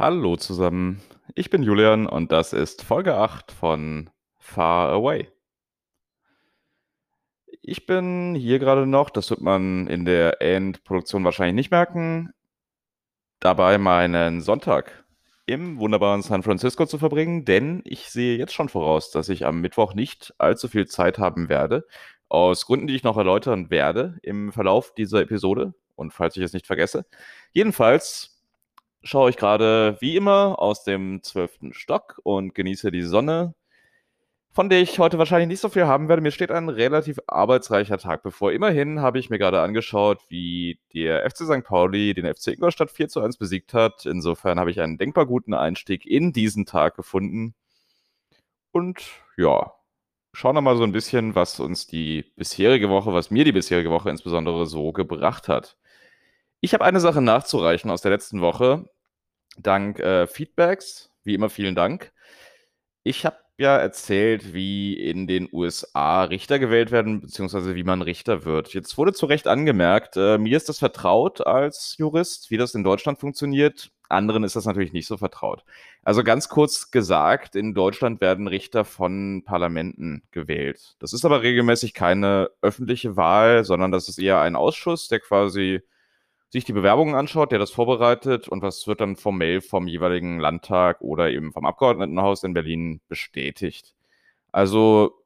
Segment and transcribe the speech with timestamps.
[0.00, 1.02] Hallo zusammen,
[1.34, 5.28] ich bin Julian und das ist Folge 8 von Far Away.
[7.62, 12.30] Ich bin hier gerade noch, das wird man in der Endproduktion wahrscheinlich nicht merken,
[13.40, 15.04] dabei meinen Sonntag
[15.46, 19.60] im wunderbaren San Francisco zu verbringen, denn ich sehe jetzt schon voraus, dass ich am
[19.60, 21.88] Mittwoch nicht allzu viel Zeit haben werde,
[22.28, 26.52] aus Gründen, die ich noch erläutern werde im Verlauf dieser Episode und falls ich es
[26.52, 27.04] nicht vergesse.
[27.52, 28.37] Jedenfalls
[29.02, 33.54] schaue ich gerade wie immer aus dem zwölften Stock und genieße die Sonne,
[34.50, 36.22] von der ich heute wahrscheinlich nicht so viel haben werde.
[36.22, 38.52] Mir steht ein relativ arbeitsreicher Tag bevor.
[38.52, 41.64] Immerhin habe ich mir gerade angeschaut, wie der FC St.
[41.64, 44.04] Pauli den FC Ingolstadt 4 zu 1 besiegt hat.
[44.04, 47.54] Insofern habe ich einen denkbar guten Einstieg in diesen Tag gefunden.
[48.72, 49.04] Und
[49.36, 49.72] ja,
[50.32, 53.90] schauen wir mal so ein bisschen, was uns die bisherige Woche, was mir die bisherige
[53.90, 55.76] Woche insbesondere so gebracht hat.
[56.60, 58.88] Ich habe eine Sache nachzureichen aus der letzten Woche.
[59.58, 61.10] Dank äh, Feedbacks.
[61.22, 62.12] Wie immer vielen Dank.
[63.04, 68.44] Ich habe ja erzählt, wie in den USA Richter gewählt werden, beziehungsweise wie man Richter
[68.44, 68.74] wird.
[68.74, 72.84] Jetzt wurde zu Recht angemerkt, äh, mir ist das vertraut als Jurist, wie das in
[72.84, 73.90] Deutschland funktioniert.
[74.08, 75.64] Anderen ist das natürlich nicht so vertraut.
[76.02, 80.96] Also ganz kurz gesagt, in Deutschland werden Richter von Parlamenten gewählt.
[80.98, 85.82] Das ist aber regelmäßig keine öffentliche Wahl, sondern das ist eher ein Ausschuss, der quasi
[86.50, 91.00] sich die Bewerbungen anschaut, der das vorbereitet und was wird dann formell vom jeweiligen Landtag
[91.00, 93.94] oder eben vom Abgeordnetenhaus in Berlin bestätigt.
[94.50, 95.18] Also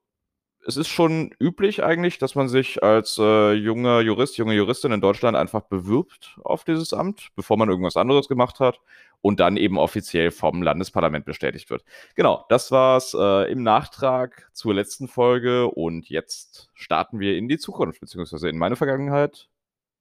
[0.67, 5.01] es ist schon üblich eigentlich, dass man sich als äh, junger Jurist, junge Juristin in
[5.01, 8.81] Deutschland einfach bewirbt auf dieses Amt, bevor man irgendwas anderes gemacht hat
[9.21, 11.85] und dann eben offiziell vom Landesparlament bestätigt wird.
[12.15, 17.59] Genau, das war's äh, im Nachtrag zur letzten Folge und jetzt starten wir in die
[17.59, 19.49] Zukunft, beziehungsweise in meine Vergangenheit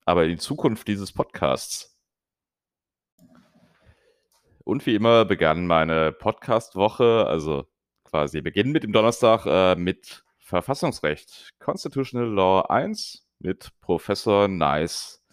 [0.06, 1.98] aber in die Zukunft dieses Podcasts.
[4.64, 7.66] Und wie immer begann meine Podcast-Woche, also
[8.04, 15.24] quasi Beginn mit dem Donnerstag, äh, mit Verfassungsrecht, Constitutional Law 1 mit Professor Nice.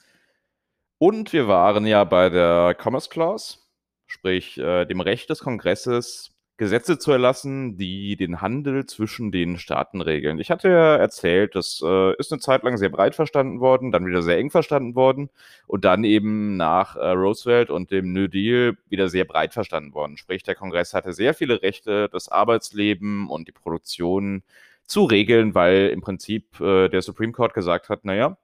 [0.98, 3.58] Und wir waren ja bei der Commerce Clause,
[4.06, 10.00] sprich äh, dem Recht des Kongresses, Gesetze zu erlassen, die den Handel zwischen den Staaten
[10.00, 10.40] regeln.
[10.40, 14.04] Ich hatte ja erzählt, das äh, ist eine Zeit lang sehr breit verstanden worden, dann
[14.06, 15.30] wieder sehr eng verstanden worden
[15.68, 20.16] und dann eben nach äh, Roosevelt und dem New Deal wieder sehr breit verstanden worden.
[20.16, 24.42] Sprich, der Kongress hatte sehr viele Rechte, das Arbeitsleben und die Produktion
[24.84, 28.36] zu regeln, weil im Prinzip äh, der Supreme Court gesagt hat, naja,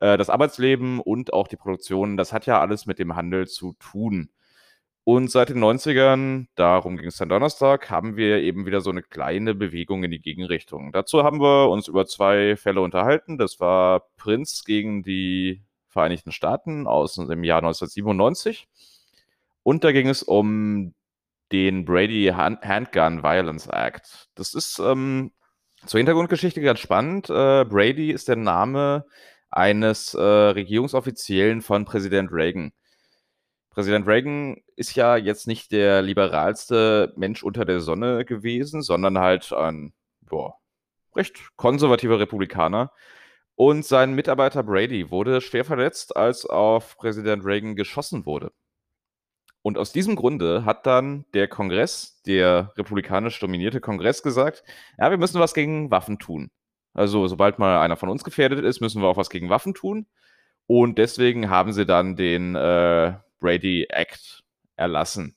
[0.00, 3.74] äh, das Arbeitsleben und auch die Produktion, das hat ja alles mit dem Handel zu
[3.78, 4.30] tun.
[5.06, 9.02] Und seit den 90ern, darum ging es dann Donnerstag, haben wir eben wieder so eine
[9.02, 10.92] kleine Bewegung in die Gegenrichtung.
[10.92, 13.36] Dazu haben wir uns über zwei Fälle unterhalten.
[13.36, 18.66] Das war Prinz gegen die Vereinigten Staaten aus dem Jahr 1997.
[19.62, 20.94] Und da ging es um
[21.52, 24.28] den Brady Handgun Violence Act.
[24.34, 25.32] Das ist ähm,
[25.84, 27.28] zur Hintergrundgeschichte ganz spannend.
[27.28, 29.04] Äh, Brady ist der Name
[29.50, 32.72] eines äh, Regierungsoffiziellen von Präsident Reagan.
[33.70, 39.52] Präsident Reagan ist ja jetzt nicht der liberalste Mensch unter der Sonne gewesen, sondern halt
[39.52, 39.92] ein
[40.22, 40.58] boah,
[41.14, 42.92] recht konservativer Republikaner.
[43.56, 48.52] Und sein Mitarbeiter Brady wurde schwer verletzt, als auf Präsident Reagan geschossen wurde.
[49.62, 54.62] Und aus diesem Grunde hat dann der Kongress, der republikanisch dominierte Kongress, gesagt,
[54.98, 56.50] ja, wir müssen was gegen Waffen tun.
[56.92, 60.06] Also sobald mal einer von uns gefährdet ist, müssen wir auch was gegen Waffen tun.
[60.66, 64.43] Und deswegen haben sie dann den äh, Brady Act
[64.76, 65.36] erlassen.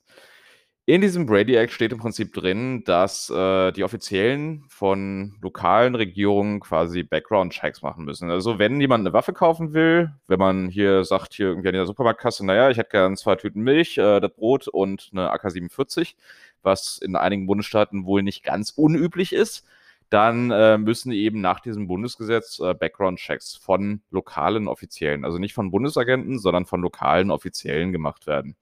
[0.90, 6.62] In diesem Brady Act steht im Prinzip drin, dass äh, die Offiziellen von lokalen Regierungen
[6.62, 8.31] quasi Background-Checks machen müssen.
[8.31, 11.88] Also wenn jemand eine Waffe kaufen will, wenn man hier sagt, hier irgendwie an der
[11.88, 16.16] Supermarktkasse, naja, ich hätte gern zwei Tüten Milch, äh, das Brot und eine AK-47,
[16.62, 19.66] was in einigen Bundesstaaten wohl nicht ganz unüblich ist,
[20.09, 25.69] dann äh, müssen eben nach diesem Bundesgesetz äh, Background-Checks von lokalen Offiziellen, also nicht von
[25.69, 28.56] Bundesagenten, sondern von lokalen Offiziellen gemacht werden.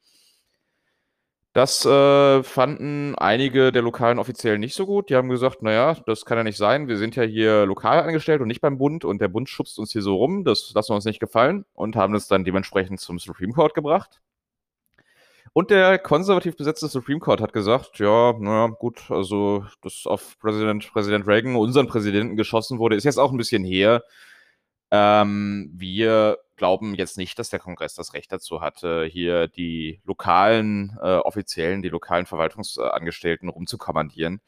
[1.56, 5.10] Das äh, fanden einige der lokalen Offiziellen nicht so gut.
[5.10, 6.90] Die haben gesagt, naja, das kann ja nicht sein.
[6.90, 9.94] Wir sind ja hier lokal angestellt und nicht beim Bund und der Bund schubst uns
[9.94, 10.44] hier so rum.
[10.44, 14.20] Das lassen wir uns nicht gefallen und haben es dann dementsprechend zum Supreme Court gebracht.
[15.54, 20.92] Und der konservativ besetzte Supreme Court hat gesagt, ja, naja, gut, also, dass auf Präsident,
[20.92, 24.04] Präsident Reagan, unseren Präsidenten, geschossen wurde, ist jetzt auch ein bisschen her.
[24.92, 30.98] Ähm, wir glauben jetzt nicht, dass der Kongress das Recht dazu hatte, hier die lokalen
[31.02, 34.42] äh, Offiziellen, die lokalen Verwaltungsangestellten rumzukommandieren.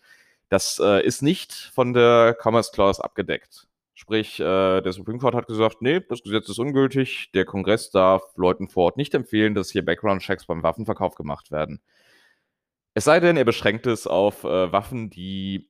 [0.49, 3.67] Das äh, ist nicht von der Commerce Clause abgedeckt.
[3.93, 7.31] Sprich, äh, der Supreme Court hat gesagt, nee, das Gesetz ist ungültig.
[7.33, 11.81] Der Kongress darf Leuten vor Ort nicht empfehlen, dass hier Background-Checks beim Waffenverkauf gemacht werden.
[12.93, 15.69] Es sei denn, er beschränkt es auf Waffen, die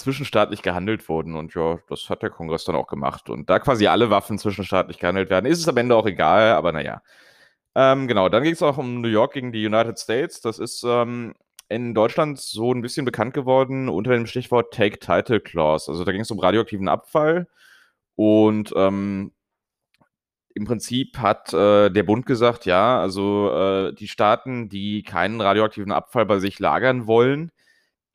[0.00, 1.36] zwischenstaatlich gehandelt wurden.
[1.36, 3.30] Und ja, das hat der Kongress dann auch gemacht.
[3.30, 6.72] Und da quasi alle Waffen zwischenstaatlich gehandelt werden, ist es am Ende auch egal, aber
[6.72, 7.02] naja.
[7.74, 10.40] Ähm, genau, dann ging es auch um New York gegen die United States.
[10.40, 11.34] Das ist ähm,
[11.68, 15.90] in Deutschland so ein bisschen bekannt geworden unter dem Stichwort Take Title Clause.
[15.90, 17.46] Also da ging es um radioaktiven Abfall
[18.16, 19.32] und ähm,
[20.54, 25.92] im Prinzip hat äh, der Bund gesagt, ja, also äh, die Staaten, die keinen radioaktiven
[25.92, 27.52] Abfall bei sich lagern wollen,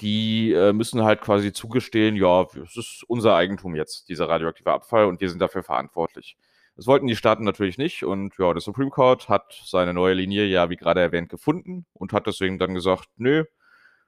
[0.01, 5.06] die äh, müssen halt quasi zugestehen, ja, es ist unser Eigentum jetzt, dieser radioaktive Abfall,
[5.06, 6.38] und wir sind dafür verantwortlich.
[6.75, 10.45] Das wollten die Staaten natürlich nicht und ja, der Supreme Court hat seine neue Linie
[10.45, 13.45] ja, wie gerade erwähnt, gefunden und hat deswegen dann gesagt, nö,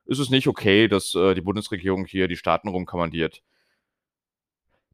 [0.06, 3.42] ist es nicht okay, dass äh, die Bundesregierung hier die Staaten rumkommandiert.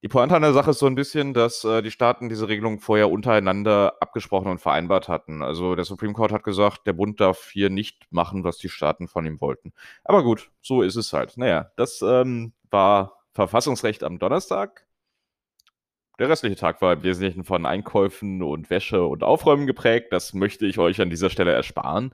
[0.04, 2.82] Die Pointe an der Sache ist so ein bisschen, dass äh, die Staaten diese Regelung
[2.82, 5.42] vorher untereinander abgesprochen und vereinbart hatten.
[5.42, 9.08] Also der Supreme Court hat gesagt, der Bund darf hier nicht machen, was die Staaten
[9.08, 9.72] von ihm wollten.
[10.04, 11.38] Aber gut, so ist es halt.
[11.38, 14.86] Naja, das ähm, war Verfassungsrecht am Donnerstag.
[16.20, 20.08] Der restliche Tag war im Wesentlichen von Einkäufen und Wäsche und Aufräumen geprägt.
[20.12, 22.14] Das möchte ich euch an dieser Stelle ersparen.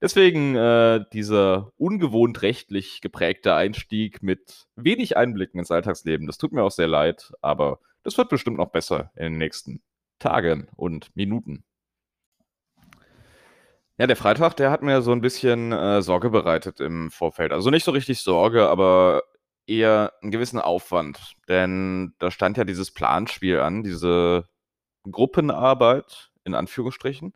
[0.00, 6.26] Deswegen äh, dieser ungewohnt rechtlich geprägte Einstieg mit wenig Einblicken ins Alltagsleben.
[6.26, 9.82] Das tut mir auch sehr leid, aber das wird bestimmt noch besser in den nächsten
[10.18, 11.64] Tagen und Minuten.
[13.96, 17.52] Ja, der Freitag, der hat mir so ein bisschen äh, Sorge bereitet im Vorfeld.
[17.52, 19.22] Also nicht so richtig Sorge, aber
[19.66, 21.34] eher einen gewissen Aufwand.
[21.48, 24.48] Denn da stand ja dieses Planspiel an, diese
[25.10, 27.34] Gruppenarbeit in Anführungsstrichen,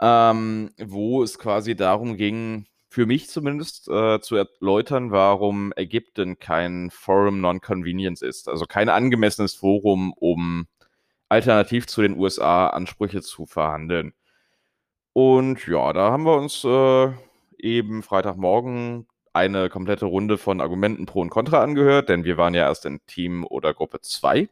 [0.00, 6.90] ähm, wo es quasi darum ging, für mich zumindest äh, zu erläutern, warum Ägypten kein
[6.90, 8.48] Forum Non-Convenience ist.
[8.48, 10.66] Also kein angemessenes Forum, um
[11.28, 14.14] alternativ zu den USA Ansprüche zu verhandeln.
[15.12, 17.12] Und ja, da haben wir uns äh,
[17.58, 22.62] eben Freitagmorgen eine komplette Runde von Argumenten pro und contra angehört, denn wir waren ja
[22.66, 24.48] erst in Team oder Gruppe 2.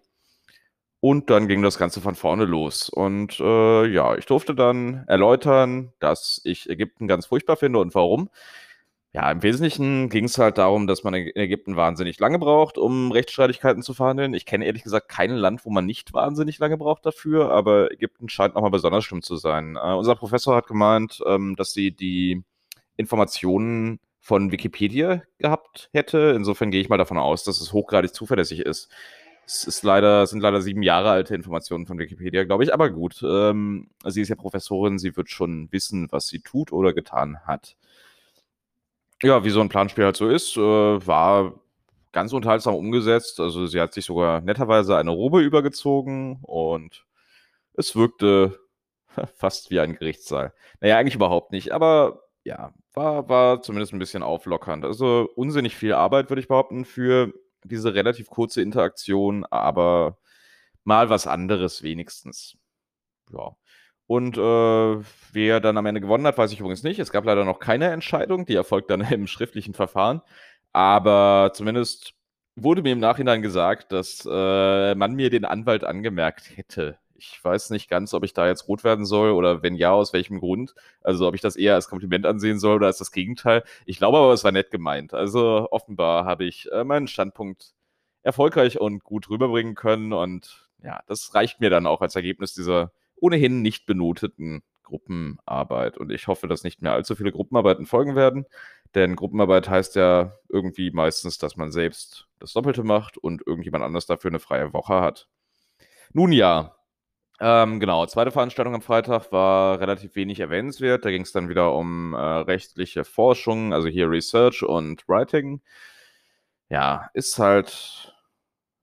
[1.04, 2.88] Und dann ging das Ganze von vorne los.
[2.88, 8.30] Und äh, ja, ich durfte dann erläutern, dass ich Ägypten ganz furchtbar finde und warum.
[9.12, 13.12] Ja, im Wesentlichen ging es halt darum, dass man in Ägypten wahnsinnig lange braucht, um
[13.12, 14.32] Rechtsstreitigkeiten zu verhandeln.
[14.32, 18.30] Ich kenne ehrlich gesagt kein Land, wo man nicht wahnsinnig lange braucht dafür, aber Ägypten
[18.30, 19.76] scheint nochmal besonders schlimm zu sein.
[19.76, 22.44] Äh, unser Professor hat gemeint, ähm, dass sie die
[22.96, 26.32] Informationen von Wikipedia gehabt hätte.
[26.34, 28.90] Insofern gehe ich mal davon aus, dass es hochgradig zuverlässig ist.
[29.46, 33.22] Es ist leider, sind leider sieben Jahre alte Informationen von Wikipedia, glaube ich, aber gut.
[33.22, 37.76] Ähm, sie ist ja Professorin, sie wird schon wissen, was sie tut oder getan hat.
[39.22, 41.54] Ja, wie so ein Planspiel halt so ist, äh, war
[42.12, 43.40] ganz unterhaltsam umgesetzt.
[43.40, 47.04] Also sie hat sich sogar netterweise eine Robe übergezogen und
[47.74, 48.58] es wirkte
[49.36, 50.54] fast wie ein Gerichtssaal.
[50.80, 54.84] Naja, eigentlich überhaupt nicht, aber ja, war, war zumindest ein bisschen auflockernd.
[54.84, 57.32] Also unsinnig viel Arbeit, würde ich behaupten, für
[57.64, 60.18] diese relativ kurze Interaktion, aber
[60.84, 62.56] mal was anderes wenigstens.
[63.32, 63.56] Ja.
[64.06, 65.02] Und äh,
[65.32, 66.98] wer dann am Ende gewonnen hat, weiß ich übrigens nicht.
[66.98, 70.20] Es gab leider noch keine Entscheidung, die erfolgt dann im schriftlichen Verfahren.
[70.72, 72.14] Aber zumindest
[72.56, 76.98] wurde mir im Nachhinein gesagt, dass äh, man mir den Anwalt angemerkt hätte.
[77.32, 80.12] Ich weiß nicht ganz, ob ich da jetzt rot werden soll oder wenn ja, aus
[80.12, 80.74] welchem Grund.
[81.02, 83.64] Also ob ich das eher als Kompliment ansehen soll oder als das Gegenteil.
[83.86, 85.14] Ich glaube aber, es war nett gemeint.
[85.14, 87.74] Also offenbar habe ich äh, meinen Standpunkt
[88.22, 90.12] erfolgreich und gut rüberbringen können.
[90.12, 95.98] Und ja, das reicht mir dann auch als Ergebnis dieser ohnehin nicht benoteten Gruppenarbeit.
[95.98, 98.46] Und ich hoffe, dass nicht mehr allzu viele Gruppenarbeiten folgen werden.
[98.94, 104.06] Denn Gruppenarbeit heißt ja irgendwie meistens, dass man selbst das Doppelte macht und irgendjemand anders
[104.06, 105.28] dafür eine freie Woche hat.
[106.12, 106.73] Nun ja,
[107.40, 111.04] ähm, genau, zweite Veranstaltung am Freitag war relativ wenig erwähnenswert.
[111.04, 115.60] Da ging es dann wieder um äh, rechtliche Forschung, also hier Research und Writing.
[116.70, 118.14] Ja, ist halt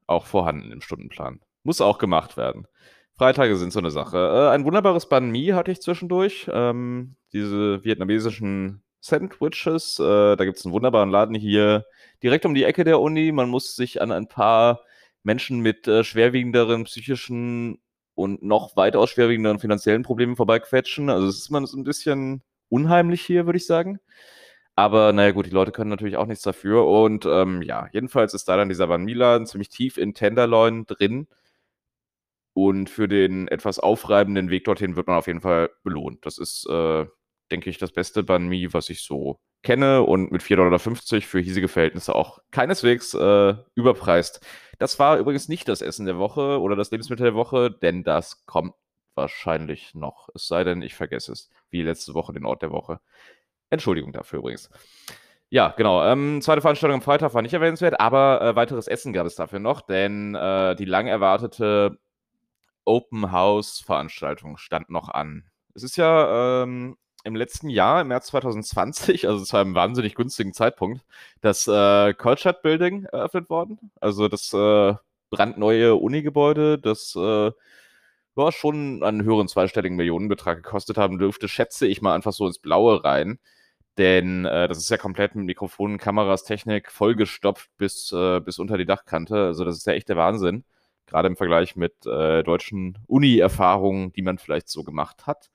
[0.07, 1.39] auch vorhanden im Stundenplan.
[1.63, 2.67] Muss auch gemacht werden.
[3.15, 4.17] Freitage sind so eine Sache.
[4.17, 6.49] Äh, ein wunderbares Banh Mi hatte ich zwischendurch.
[6.51, 9.99] Ähm, diese vietnamesischen Sandwiches.
[9.99, 11.85] Äh, da gibt es einen wunderbaren Laden hier
[12.23, 13.31] direkt um die Ecke der Uni.
[13.31, 14.81] Man muss sich an ein paar
[15.23, 17.79] Menschen mit äh, schwerwiegenderen psychischen
[18.21, 21.09] und noch weitaus schwerwiegenderen finanziellen Problemen vorbeiquetschen.
[21.09, 23.99] Also es ist immer so ein bisschen unheimlich hier, würde ich sagen.
[24.75, 26.87] Aber naja, gut, die Leute können natürlich auch nichts dafür.
[26.87, 31.27] Und ähm, ja, jedenfalls ist da dann dieser Van Milan ziemlich tief in Tenderloin drin.
[32.53, 36.25] Und für den etwas aufreibenden Weg dorthin wird man auf jeden Fall belohnt.
[36.25, 37.05] Das ist, äh,
[37.51, 41.39] denke ich, das beste Banh Mi, was ich so kenne und mit 4,50 Dollar für
[41.39, 44.45] hiesige Verhältnisse auch keineswegs äh, überpreist.
[44.79, 48.45] Das war übrigens nicht das Essen der Woche oder das Lebensmittel der Woche, denn das
[48.45, 48.73] kommt
[49.13, 50.29] wahrscheinlich noch.
[50.33, 52.99] Es sei denn, ich vergesse es, wie letzte Woche den Ort der Woche.
[53.69, 54.69] Entschuldigung dafür übrigens.
[55.49, 56.03] Ja, genau.
[56.05, 59.59] Ähm, zweite Veranstaltung am Freitag war nicht erwähnenswert, aber äh, weiteres Essen gab es dafür
[59.59, 61.99] noch, denn äh, die lang erwartete
[62.85, 65.43] Open House Veranstaltung stand noch an.
[65.75, 70.53] Es ist ja ähm, im letzten Jahr, im März 2020, also zu einem wahnsinnig günstigen
[70.53, 71.03] Zeitpunkt,
[71.41, 73.91] das äh, Kolstadt Building eröffnet worden.
[73.99, 74.95] Also das äh,
[75.29, 77.51] brandneue Uni-Gebäude, das äh,
[78.35, 82.59] ja, schon einen höheren zweistelligen Millionenbetrag gekostet haben dürfte, schätze ich mal einfach so ins
[82.59, 83.39] Blaue rein.
[83.97, 88.77] Denn äh, das ist ja komplett mit Mikrofonen, Kameras, Technik vollgestopft bis, äh, bis unter
[88.77, 89.35] die Dachkante.
[89.47, 90.63] Also das ist ja echt der Wahnsinn.
[91.07, 95.49] Gerade im Vergleich mit äh, deutschen Uni-Erfahrungen, die man vielleicht so gemacht hat.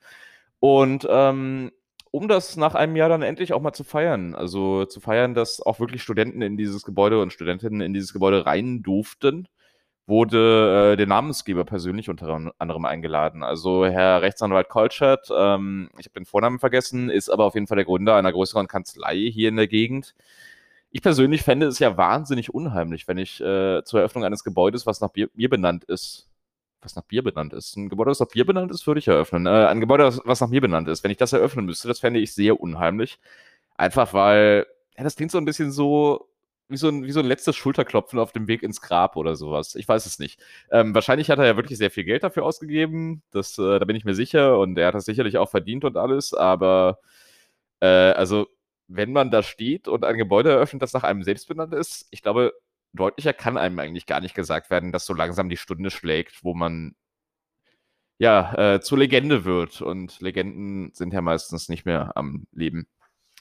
[0.61, 1.71] Und ähm,
[2.11, 5.61] um das nach einem Jahr dann endlich auch mal zu feiern, also zu feiern, dass
[5.61, 9.49] auch wirklich Studenten in dieses Gebäude und Studentinnen in dieses Gebäude rein durften,
[10.07, 13.43] wurde äh, der Namensgeber persönlich unter anderem eingeladen.
[13.43, 17.77] Also Herr Rechtsanwalt Kolschert, ähm, ich habe den Vornamen vergessen, ist aber auf jeden Fall
[17.77, 20.15] der Gründer einer größeren Kanzlei hier in der Gegend.
[20.91, 25.01] Ich persönlich fände es ja wahnsinnig unheimlich, wenn ich äh, zur Eröffnung eines Gebäudes, was
[25.01, 26.29] nach Bier, benannt ist,
[26.87, 29.47] was nach Bier benannt ist, ein Gebäude, das nach Bier benannt ist, würde ich eröffnen.
[29.47, 32.21] Äh, ein Gebäude, was nach mir benannt ist, wenn ich das eröffnen müsste, das fände
[32.21, 33.19] ich sehr unheimlich.
[33.77, 34.67] Einfach weil,
[34.97, 36.31] ja, das klingt so ein bisschen so,
[36.69, 39.75] wie so, ein, wie so ein letztes Schulterklopfen auf dem Weg ins Grab oder sowas.
[39.75, 40.41] Ich weiß es nicht.
[40.71, 43.23] Ähm, wahrscheinlich hat er ja wirklich sehr viel Geld dafür ausgegeben.
[43.31, 44.59] Das, äh, da bin ich mir sicher.
[44.59, 46.35] Und er hat das sicherlich auch verdient und alles.
[46.35, 47.01] Aber
[47.81, 48.49] äh, also,
[48.89, 52.23] wenn man da steht und ein Gebäude eröffnet, das nach einem selbst benannt ist, ich
[52.23, 52.53] glaube,
[52.97, 56.55] deutlicher kann einem eigentlich gar nicht gesagt werden, dass so langsam die Stunde schlägt, wo
[56.55, 56.95] man
[58.19, 59.83] ja äh, zur Legende wird.
[59.83, 62.89] Und Legenden sind ja meistens nicht mehr am Leben.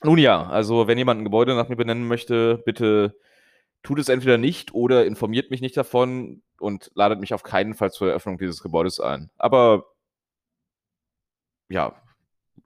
[0.04, 3.18] Nun ja, also wenn jemand ein Gebäude nach mir benennen möchte, bitte
[3.84, 7.92] tut es entweder nicht oder informiert mich nicht davon und ladet mich auf keinen Fall
[7.92, 9.30] zur Eröffnung dieses Gebäudes ein.
[9.38, 9.86] Aber
[11.70, 11.96] ja,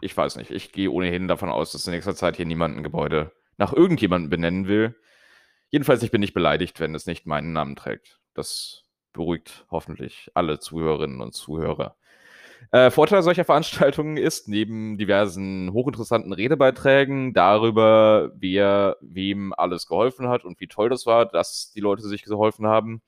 [0.01, 0.51] ich weiß nicht.
[0.51, 4.29] Ich gehe ohnehin davon aus, dass in nächster Zeit hier niemand ein Gebäude nach irgendjemandem
[4.29, 4.95] benennen will.
[5.69, 8.19] Jedenfalls, ich bin nicht beleidigt, wenn es nicht meinen Namen trägt.
[8.33, 8.83] Das
[9.13, 11.95] beruhigt hoffentlich alle Zuhörerinnen und Zuhörer.
[12.71, 20.43] Äh, Vorteil solcher Veranstaltungen ist, neben diversen hochinteressanten Redebeiträgen darüber, wer wem alles geholfen hat
[20.43, 23.01] und wie toll das war, dass die Leute sich geholfen haben,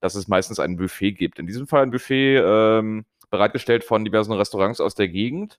[0.00, 1.38] dass es meistens ein Buffet gibt.
[1.38, 5.58] In diesem Fall ein Buffet ähm, bereitgestellt von diversen Restaurants aus der Gegend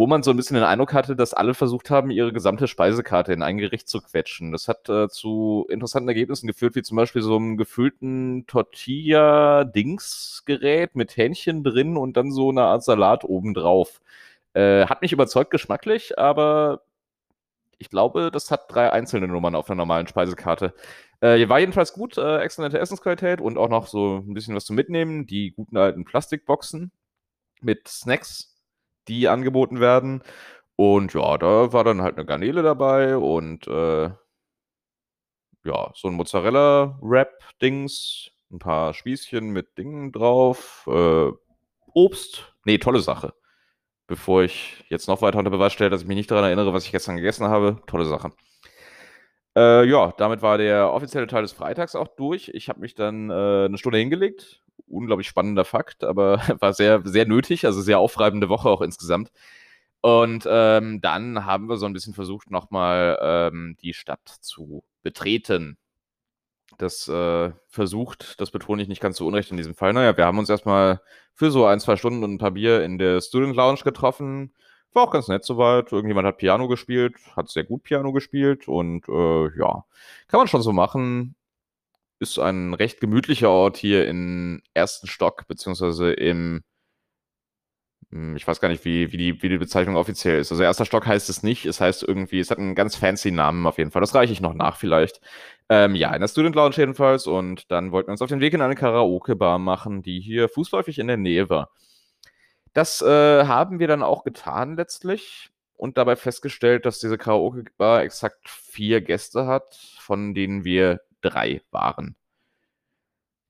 [0.00, 3.34] wo man so ein bisschen den Eindruck hatte, dass alle versucht haben, ihre gesamte Speisekarte
[3.34, 4.50] in ein Gericht zu quetschen.
[4.50, 11.18] Das hat äh, zu interessanten Ergebnissen geführt, wie zum Beispiel so einem gefüllten Tortilla-Dings-Gerät mit
[11.18, 14.00] Hähnchen drin und dann so eine Art Salat obendrauf.
[14.54, 16.80] Äh, hat mich überzeugt geschmacklich, aber
[17.76, 20.72] ich glaube, das hat drei einzelne Nummern auf einer normalen Speisekarte.
[21.20, 24.72] Äh, war jedenfalls gut, äh, exzellente Essensqualität und auch noch so ein bisschen was zu
[24.72, 25.26] mitnehmen.
[25.26, 26.90] Die guten alten Plastikboxen
[27.60, 28.49] mit Snacks
[29.08, 30.22] die angeboten werden.
[30.76, 34.10] Und ja, da war dann halt eine Garnele dabei und äh,
[35.64, 41.30] ja, so ein Mozzarella-Wrap-Dings, ein paar Spießchen mit Dingen drauf, äh,
[41.92, 42.54] Obst.
[42.64, 43.34] Nee, tolle Sache.
[44.06, 46.84] Bevor ich jetzt noch weiter unter Beweis stelle, dass ich mich nicht daran erinnere, was
[46.84, 48.30] ich gestern gegessen habe, tolle Sache.
[49.56, 52.48] Äh, ja, damit war der offizielle Teil des Freitags auch durch.
[52.54, 54.62] Ich habe mich dann äh, eine Stunde hingelegt.
[54.86, 59.30] Unglaublich spannender Fakt, aber war sehr, sehr nötig, also sehr aufreibende Woche auch insgesamt.
[60.02, 65.76] Und ähm, dann haben wir so ein bisschen versucht, nochmal ähm, die Stadt zu betreten.
[66.78, 69.92] Das äh, versucht, das betone ich nicht ganz so unrecht in diesem Fall.
[69.92, 71.00] Naja, wir haben uns erstmal
[71.34, 74.52] für so ein, zwei Stunden und ein paar Bier in der Student Lounge getroffen
[74.92, 75.92] war auch ganz nett soweit.
[75.92, 79.84] Irgendjemand hat Piano gespielt, hat sehr gut Piano gespielt und äh, ja,
[80.28, 81.34] kann man schon so machen.
[82.20, 86.62] Ist ein recht gemütlicher Ort hier im ersten Stock, beziehungsweise im,
[88.10, 90.50] hm, ich weiß gar nicht, wie, wie, die, wie die Bezeichnung offiziell ist.
[90.50, 93.66] Also erster Stock heißt es nicht, es heißt irgendwie, es hat einen ganz fancy Namen
[93.66, 94.00] auf jeden Fall.
[94.00, 95.20] Das reiche ich noch nach vielleicht.
[95.68, 98.52] Ähm, ja, in der Student Lounge jedenfalls und dann wollten wir uns auf den Weg
[98.54, 101.70] in eine Karaoke-Bar machen, die hier fußläufig in der Nähe war.
[102.72, 108.48] Das äh, haben wir dann auch getan letztlich und dabei festgestellt, dass diese Karaoke-Bar exakt
[108.48, 112.16] vier Gäste hat, von denen wir drei waren.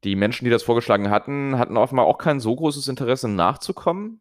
[0.05, 4.21] Die Menschen, die das vorgeschlagen hatten, hatten offenbar auch kein so großes Interesse nachzukommen.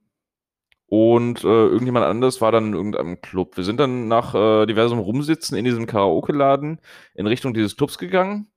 [0.88, 3.56] Und äh, irgendjemand anderes war dann in irgendeinem Club.
[3.58, 6.82] Wir sind dann nach äh, diversem Rumsitzen in diesem Karaoke-Laden
[7.14, 8.52] in Richtung dieses Clubs gegangen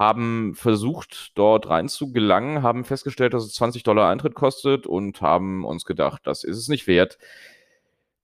[0.00, 5.84] haben versucht, dort reinzugelangen, haben festgestellt, dass es 20 Dollar Eintritt kostet und haben uns
[5.84, 7.18] gedacht, das ist es nicht wert.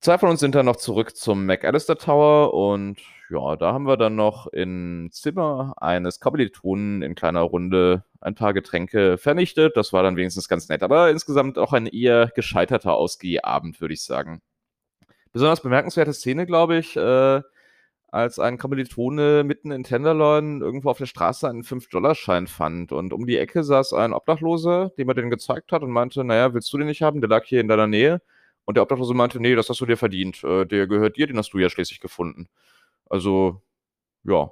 [0.00, 3.96] Zwei von uns sind dann noch zurück zum McAllister Tower und ja, da haben wir
[3.96, 9.76] dann noch im Zimmer eines Kommilitonen in kleiner Runde ein paar Getränke vernichtet.
[9.76, 14.02] Das war dann wenigstens ganz nett, aber insgesamt auch ein eher gescheiterter Ausgehabend, würde ich
[14.02, 14.42] sagen.
[15.32, 17.42] Besonders bemerkenswerte Szene, glaube ich, äh,
[18.08, 22.92] als ein Kommilitone mitten in Tenderloin irgendwo auf der Straße einen 5-Dollar-Schein fand.
[22.92, 26.54] Und um die Ecke saß ein Obdachloser, dem er den gezeigt hat und meinte, naja,
[26.54, 27.20] willst du den nicht haben?
[27.20, 28.22] Der lag hier in deiner Nähe.
[28.66, 30.44] Und der Obdachlose meinte, nee, das hast du dir verdient.
[30.44, 32.48] Äh, der gehört dir, den hast du ja schließlich gefunden.
[33.08, 33.62] Also,
[34.24, 34.50] ja,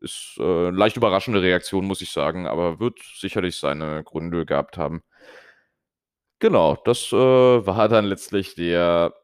[0.00, 5.02] ist äh, leicht überraschende Reaktion, muss ich sagen, aber wird sicherlich seine Gründe gehabt haben.
[6.38, 9.14] Genau, das äh, war dann letztlich der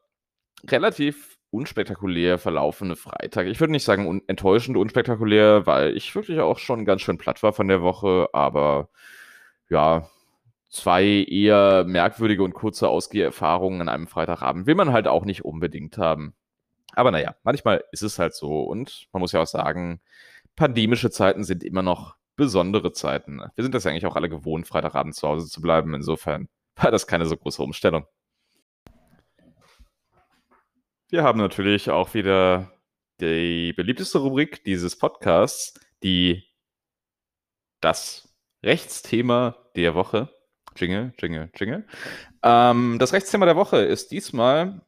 [0.67, 3.47] relativ unspektakulär verlaufene Freitag.
[3.47, 7.41] Ich würde nicht sagen un enttäuschend unspektakulär, weil ich wirklich auch schon ganz schön platt
[7.41, 8.89] war von der Woche, aber
[9.69, 10.09] ja,
[10.69, 15.97] zwei eher merkwürdige und kurze Ausgeherfahrungen an einem Freitagabend will man halt auch nicht unbedingt
[15.97, 16.35] haben.
[16.93, 20.01] Aber naja, manchmal ist es halt so und man muss ja auch sagen,
[20.55, 23.41] pandemische Zeiten sind immer noch besondere Zeiten.
[23.55, 25.93] Wir sind das ja eigentlich auch alle gewohnt, Freitagabend zu Hause zu bleiben.
[25.93, 28.05] Insofern war das keine so große Umstellung.
[31.09, 32.71] Wir haben natürlich auch wieder
[33.21, 36.43] die beliebteste Rubrik dieses Podcasts, die
[37.79, 40.29] das Rechtsthema der Woche.
[40.77, 41.85] Jingle, Jingle, Jingle.
[42.43, 44.81] Ähm, das Rechtsthema der Woche ist diesmal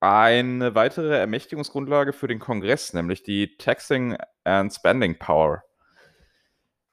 [0.00, 5.62] eine weitere Ermächtigungsgrundlage für den Kongress, nämlich die Taxing and Spending Power.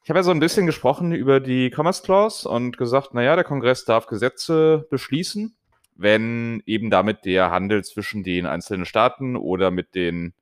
[0.04, 3.44] Ich habe ja so ein bisschen gesprochen über die Commerce Clause und gesagt, naja, der
[3.44, 5.56] Kongress darf Gesetze beschließen,
[5.96, 10.34] wenn eben damit der Handel zwischen den einzelnen Staaten oder mit den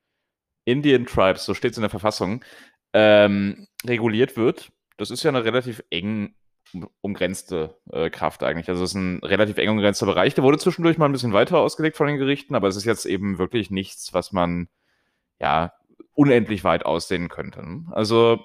[0.65, 2.43] Indian Tribes, so steht es in der Verfassung,
[2.93, 4.71] ähm, reguliert wird.
[4.97, 6.35] Das ist ja eine relativ eng
[7.01, 8.69] umgrenzte äh, Kraft eigentlich.
[8.69, 10.33] Also es ist ein relativ eng umgrenzter Bereich.
[10.33, 13.05] Der wurde zwischendurch mal ein bisschen weiter ausgelegt von den Gerichten, aber es ist jetzt
[13.05, 14.67] eben wirklich nichts, was man
[15.39, 15.73] ja
[16.13, 17.63] unendlich weit aussehen könnte.
[17.91, 18.39] Also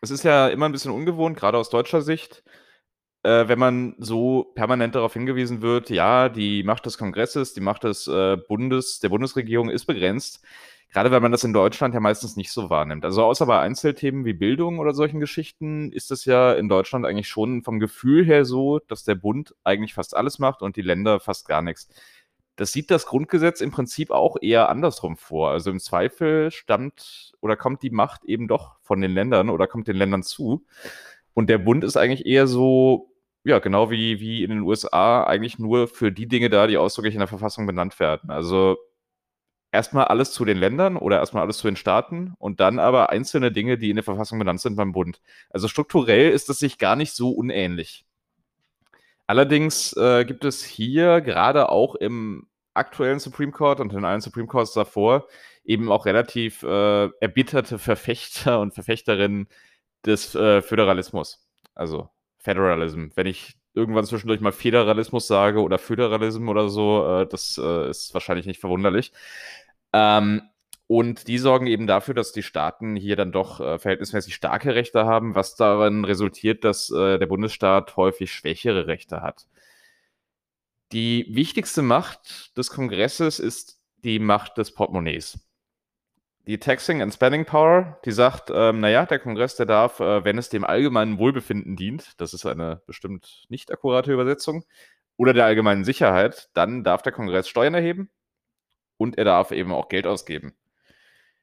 [0.00, 2.42] es ist ja immer ein bisschen ungewohnt, gerade aus deutscher Sicht,
[3.22, 7.84] äh, wenn man so permanent darauf hingewiesen wird, ja, die Macht des Kongresses, die Macht
[7.84, 10.44] des äh, Bundes, der Bundesregierung ist begrenzt.
[10.96, 13.04] Gerade weil man das in Deutschland ja meistens nicht so wahrnimmt.
[13.04, 17.28] Also außer bei Einzelthemen wie Bildung oder solchen Geschichten ist es ja in Deutschland eigentlich
[17.28, 21.20] schon vom Gefühl her so, dass der Bund eigentlich fast alles macht und die Länder
[21.20, 21.90] fast gar nichts.
[22.56, 25.50] Das sieht das Grundgesetz im Prinzip auch eher andersrum vor.
[25.50, 29.88] Also im Zweifel stammt oder kommt die Macht eben doch von den Ländern oder kommt
[29.88, 30.64] den Ländern zu.
[31.34, 33.12] Und der Bund ist eigentlich eher so,
[33.44, 37.12] ja, genau wie, wie in den USA, eigentlich nur für die Dinge da, die ausdrücklich
[37.12, 38.30] in der Verfassung benannt werden.
[38.30, 38.78] Also
[39.76, 43.52] erstmal alles zu den Ländern oder erstmal alles zu den Staaten und dann aber einzelne
[43.52, 45.20] Dinge, die in der Verfassung benannt sind beim Bund.
[45.50, 48.06] Also strukturell ist das sich gar nicht so unähnlich.
[49.26, 54.46] Allerdings äh, gibt es hier gerade auch im aktuellen Supreme Court und in allen Supreme
[54.46, 55.26] Courts davor
[55.64, 59.48] eben auch relativ äh, erbitterte Verfechter und Verfechterinnen
[60.04, 61.46] des äh, Föderalismus.
[61.74, 62.08] Also
[62.38, 63.08] Federalism.
[63.14, 68.14] Wenn ich irgendwann zwischendurch mal Föderalismus sage oder Föderalism oder so, äh, das äh, ist
[68.14, 69.12] wahrscheinlich nicht verwunderlich.
[69.96, 70.42] Ähm,
[70.88, 75.06] und die sorgen eben dafür, dass die Staaten hier dann doch äh, verhältnismäßig starke Rechte
[75.06, 79.46] haben, was darin resultiert, dass äh, der Bundesstaat häufig schwächere Rechte hat.
[80.92, 85.40] Die wichtigste Macht des Kongresses ist die Macht des Portemonnaies.
[86.46, 90.38] Die Taxing and Spending Power, die sagt, ähm, naja, der Kongress, der darf, äh, wenn
[90.38, 94.64] es dem allgemeinen Wohlbefinden dient, das ist eine bestimmt nicht akkurate Übersetzung,
[95.16, 98.10] oder der allgemeinen Sicherheit, dann darf der Kongress Steuern erheben
[98.96, 100.54] und er darf eben auch Geld ausgeben.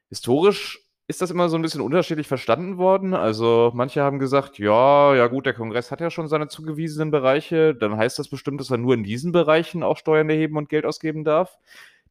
[0.08, 3.12] Historisch ist das immer so ein bisschen unterschiedlich verstanden worden.
[3.14, 7.74] Also manche haben gesagt, ja, ja gut, der Kongress hat ja schon seine zugewiesenen Bereiche,
[7.74, 10.86] dann heißt das bestimmt, dass er nur in diesen Bereichen auch Steuern erheben und Geld
[10.86, 11.58] ausgeben darf.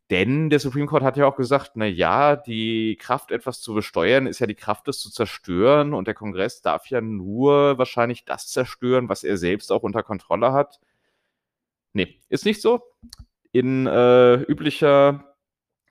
[0.09, 4.27] Denn der Supreme Court hat ja auch gesagt, na ja, die Kraft, etwas zu besteuern,
[4.27, 5.93] ist ja die Kraft, es zu zerstören.
[5.93, 10.51] Und der Kongress darf ja nur wahrscheinlich das zerstören, was er selbst auch unter Kontrolle
[10.51, 10.79] hat.
[11.93, 12.81] Nee, ist nicht so.
[13.51, 15.32] In äh, üblicher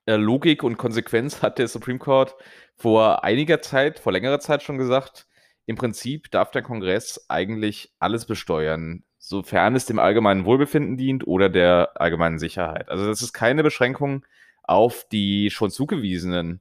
[0.06, 2.34] Logik und Konsequenz hat der Supreme Court
[2.76, 5.26] vor einiger Zeit, vor längerer Zeit schon gesagt,
[5.66, 11.48] im Prinzip darf der Kongress eigentlich alles besteuern, sofern es dem allgemeinen Wohlbefinden dient oder
[11.48, 12.88] der allgemeinen Sicherheit.
[12.88, 14.26] Also das ist keine Beschränkung
[14.64, 16.60] auf die schon zugewiesenen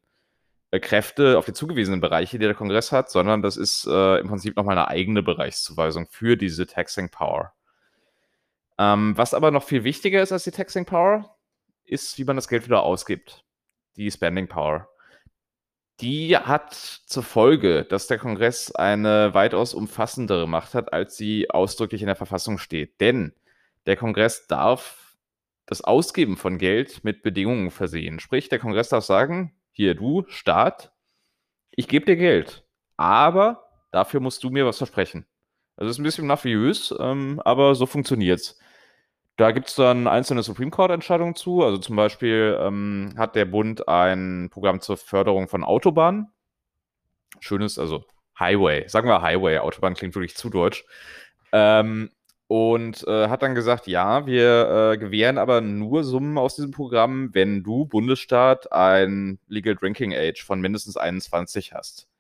[0.71, 4.27] äh, Kräfte, auf die zugewiesenen Bereiche, die der Kongress hat, sondern das ist äh, im
[4.27, 7.53] Prinzip nochmal eine eigene Bereichszuweisung für diese Taxing Power.
[8.77, 11.37] Ähm, was aber noch viel wichtiger ist als die Taxing Power,
[11.91, 13.43] ist, wie man das Geld wieder ausgibt.
[13.97, 14.87] Die Spending Power.
[15.99, 22.01] Die hat zur Folge, dass der Kongress eine weitaus umfassendere Macht hat, als sie ausdrücklich
[22.01, 22.99] in der Verfassung steht.
[23.01, 23.33] Denn
[23.85, 25.17] der Kongress darf
[25.67, 28.19] das Ausgeben von Geld mit Bedingungen versehen.
[28.19, 30.91] Sprich, der Kongress darf sagen, hier du, Staat,
[31.71, 32.65] ich gebe dir Geld,
[32.97, 35.25] aber dafür musst du mir was versprechen.
[35.77, 38.59] Also ist ein bisschen mafiös, ähm, aber so funktioniert's.
[39.41, 41.63] Da gibt es dann einzelne Supreme Court-Entscheidungen zu.
[41.63, 46.27] Also zum Beispiel ähm, hat der Bund ein Programm zur Förderung von Autobahnen.
[47.39, 48.05] Schönes, also
[48.39, 48.87] Highway.
[48.87, 49.57] Sagen wir Highway.
[49.57, 50.85] Autobahn klingt wirklich zu deutsch.
[51.53, 52.11] Ähm,
[52.45, 57.33] und äh, hat dann gesagt, ja, wir äh, gewähren aber nur Summen aus diesem Programm,
[57.33, 62.10] wenn du Bundesstaat ein Legal Drinking Age von mindestens 21 hast.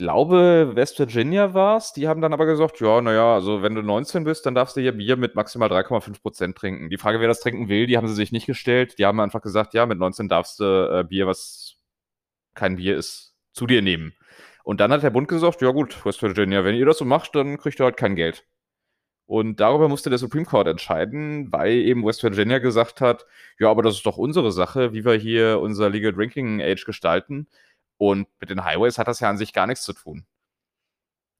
[0.00, 1.92] Ich glaube, West Virginia war es.
[1.92, 4.80] Die haben dann aber gesagt, ja, naja, also wenn du 19 bist, dann darfst du
[4.80, 6.88] hier Bier mit maximal 3,5 Prozent trinken.
[6.88, 8.98] Die Frage, wer das trinken will, die haben sie sich nicht gestellt.
[8.98, 11.76] Die haben einfach gesagt, ja, mit 19 darfst du äh, Bier, was
[12.54, 14.14] kein Bier ist, zu dir nehmen.
[14.64, 17.34] Und dann hat der Bund gesagt, ja gut, West Virginia, wenn ihr das so macht,
[17.34, 18.46] dann kriegt ihr halt kein Geld.
[19.26, 23.26] Und darüber musste der Supreme Court entscheiden, weil eben West Virginia gesagt hat,
[23.58, 27.46] ja, aber das ist doch unsere Sache, wie wir hier unser Legal Drinking Age gestalten.
[28.00, 30.24] Und mit den Highways hat das ja an sich gar nichts zu tun.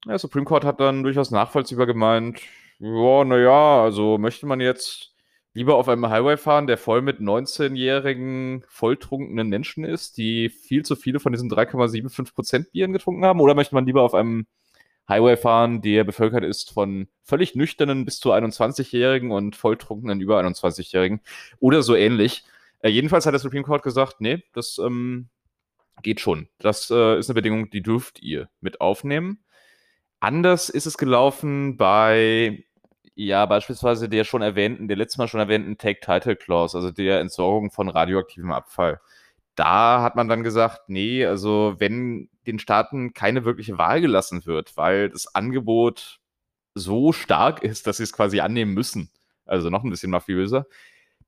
[0.07, 2.43] Der Supreme Court hat dann durchaus nachvollziehbar gemeint,
[2.79, 5.15] ja, naja, also möchte man jetzt
[5.55, 10.97] lieber auf einem Highway fahren, der voll mit 19-jährigen, volltrunkenen Menschen ist, die viel zu
[10.97, 14.47] viele von diesen 3,75% Bieren getrunken haben, oder möchte man lieber auf einem
[15.09, 21.23] Highway fahren, der bevölkert ist von völlig nüchternen bis zu 21-Jährigen und volltrunkenen über 21-Jährigen
[21.59, 22.45] oder so ähnlich.
[22.81, 25.31] Äh, jedenfalls hat der Supreme Court gesagt, nee, das ähm,
[26.03, 26.49] geht schon.
[26.59, 29.45] Das äh, ist eine Bedingung, die dürft ihr mit aufnehmen.
[30.21, 32.65] Anders ist es gelaufen bei,
[33.15, 37.89] ja, beispielsweise der schon erwähnten, der letztes Mal schon erwähnten Take-Title-Clause, also der Entsorgung von
[37.89, 39.01] radioaktivem Abfall
[39.61, 44.75] da hat man dann gesagt, nee, also wenn den Staaten keine wirkliche Wahl gelassen wird,
[44.79, 46.21] weil das Angebot
[46.75, 49.11] so stark ist, dass sie es quasi annehmen müssen,
[49.45, 50.67] also noch ein bisschen mafiöser,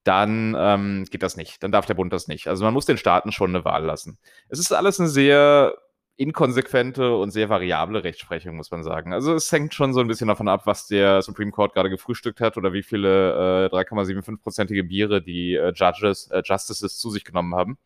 [0.04, 1.62] dann ähm, geht das nicht.
[1.62, 2.48] Dann darf der Bund das nicht.
[2.48, 4.18] Also man muss den Staaten schon eine Wahl lassen.
[4.48, 5.76] Es ist alles eine sehr
[6.16, 9.12] inkonsequente und sehr variable Rechtsprechung, muss man sagen.
[9.12, 12.40] Also es hängt schon so ein bisschen davon ab, was der Supreme Court gerade gefrühstückt
[12.40, 17.54] hat oder wie viele äh, 3,75-prozentige Biere die äh, Judges, äh, Justices zu sich genommen
[17.54, 17.78] haben.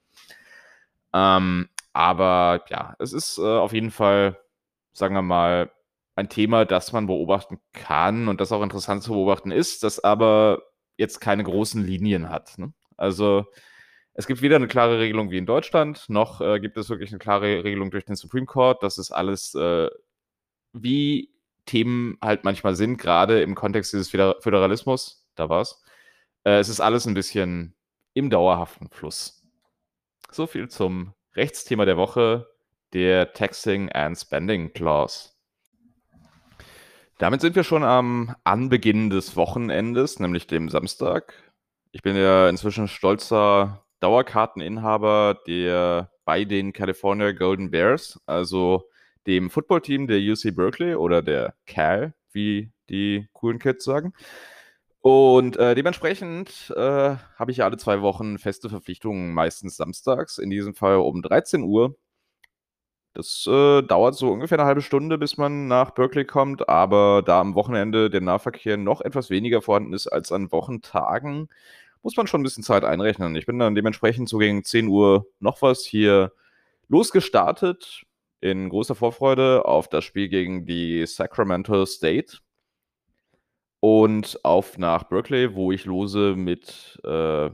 [1.13, 4.39] Ähm, aber ja, es ist äh, auf jeden Fall,
[4.93, 5.71] sagen wir mal,
[6.17, 10.63] ein Thema, das man beobachten kann und das auch interessant zu beobachten ist, das aber
[10.97, 12.59] jetzt keine großen Linien hat.
[12.59, 12.73] Ne?
[12.97, 13.47] Also
[14.15, 17.19] es gibt weder eine klare Regelung wie in Deutschland, noch äh, gibt es wirklich eine
[17.19, 18.83] klare Regelung durch den Supreme Court.
[18.83, 19.89] Das ist alles, äh,
[20.73, 21.31] wie
[21.67, 25.27] Themen halt manchmal sind, gerade im Kontext dieses Föderalismus.
[25.35, 25.83] Da war's.
[26.45, 27.75] Äh, es ist alles ein bisschen
[28.15, 29.43] im dauerhaften Fluss.
[30.31, 32.49] So viel zum Rechtsthema der Woche,
[32.95, 35.36] der Taxing and Spending Clause.
[37.19, 41.33] Damit sind wir schon am Anbeginn des Wochenendes, nämlich dem Samstag.
[41.93, 48.91] Ich bin ja inzwischen stolzer Dauerkarteninhaber der bei den California Golden Bears, also
[49.27, 54.13] dem Footballteam der UC Berkeley oder der Cal, wie die coolen Kids sagen.
[55.01, 60.51] Und äh, dementsprechend äh, habe ich ja alle zwei Wochen feste Verpflichtungen, meistens samstags, in
[60.51, 61.97] diesem Fall um 13 Uhr.
[63.17, 67.41] Das äh, dauert so ungefähr eine halbe Stunde, bis man nach Berkeley kommt, aber da
[67.41, 71.49] am Wochenende der Nahverkehr noch etwas weniger vorhanden ist als an Wochentagen,
[72.03, 73.35] muss man schon ein bisschen Zeit einrechnen.
[73.35, 76.33] Ich bin dann dementsprechend so gegen 10 Uhr noch was hier
[76.89, 78.03] losgestartet,
[78.43, 82.41] in großer Vorfreude auf das Spiel gegen die Sacramento State
[83.81, 87.49] und auf nach Berkeley, wo ich lose mit äh,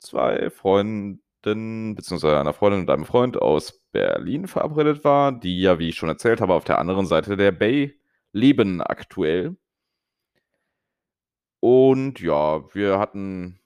[0.00, 5.88] zwei Freunden, beziehungsweise einer Freundin und einem Freund aus Berlin verabredet war, die ja, wie
[5.88, 7.98] ich schon erzählt habe, auf der anderen Seite der Bay
[8.32, 9.56] leben aktuell.
[11.60, 13.60] Und ja, wir hatten,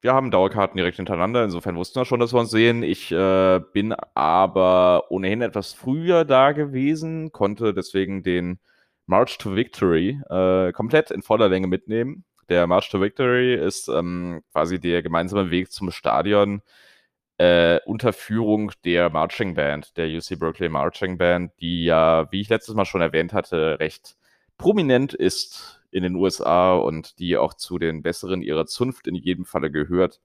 [0.00, 2.82] wir haben Dauerkarten direkt hintereinander, insofern wussten wir schon, dass wir uns sehen.
[2.82, 8.58] Ich äh, bin aber ohnehin etwas früher da gewesen, konnte deswegen den
[9.06, 12.24] March to Victory äh, komplett in voller Länge mitnehmen.
[12.50, 16.62] Der March to Victory ist ähm, quasi der gemeinsame Weg zum Stadion
[17.38, 22.48] äh, unter Führung der Marching Band, der UC Berkeley Marching Band, die ja, wie ich
[22.48, 24.16] letztes Mal schon erwähnt hatte, recht
[24.58, 29.44] prominent ist in den USA und die auch zu den besseren ihrer Zunft in jedem
[29.44, 30.20] Falle gehört.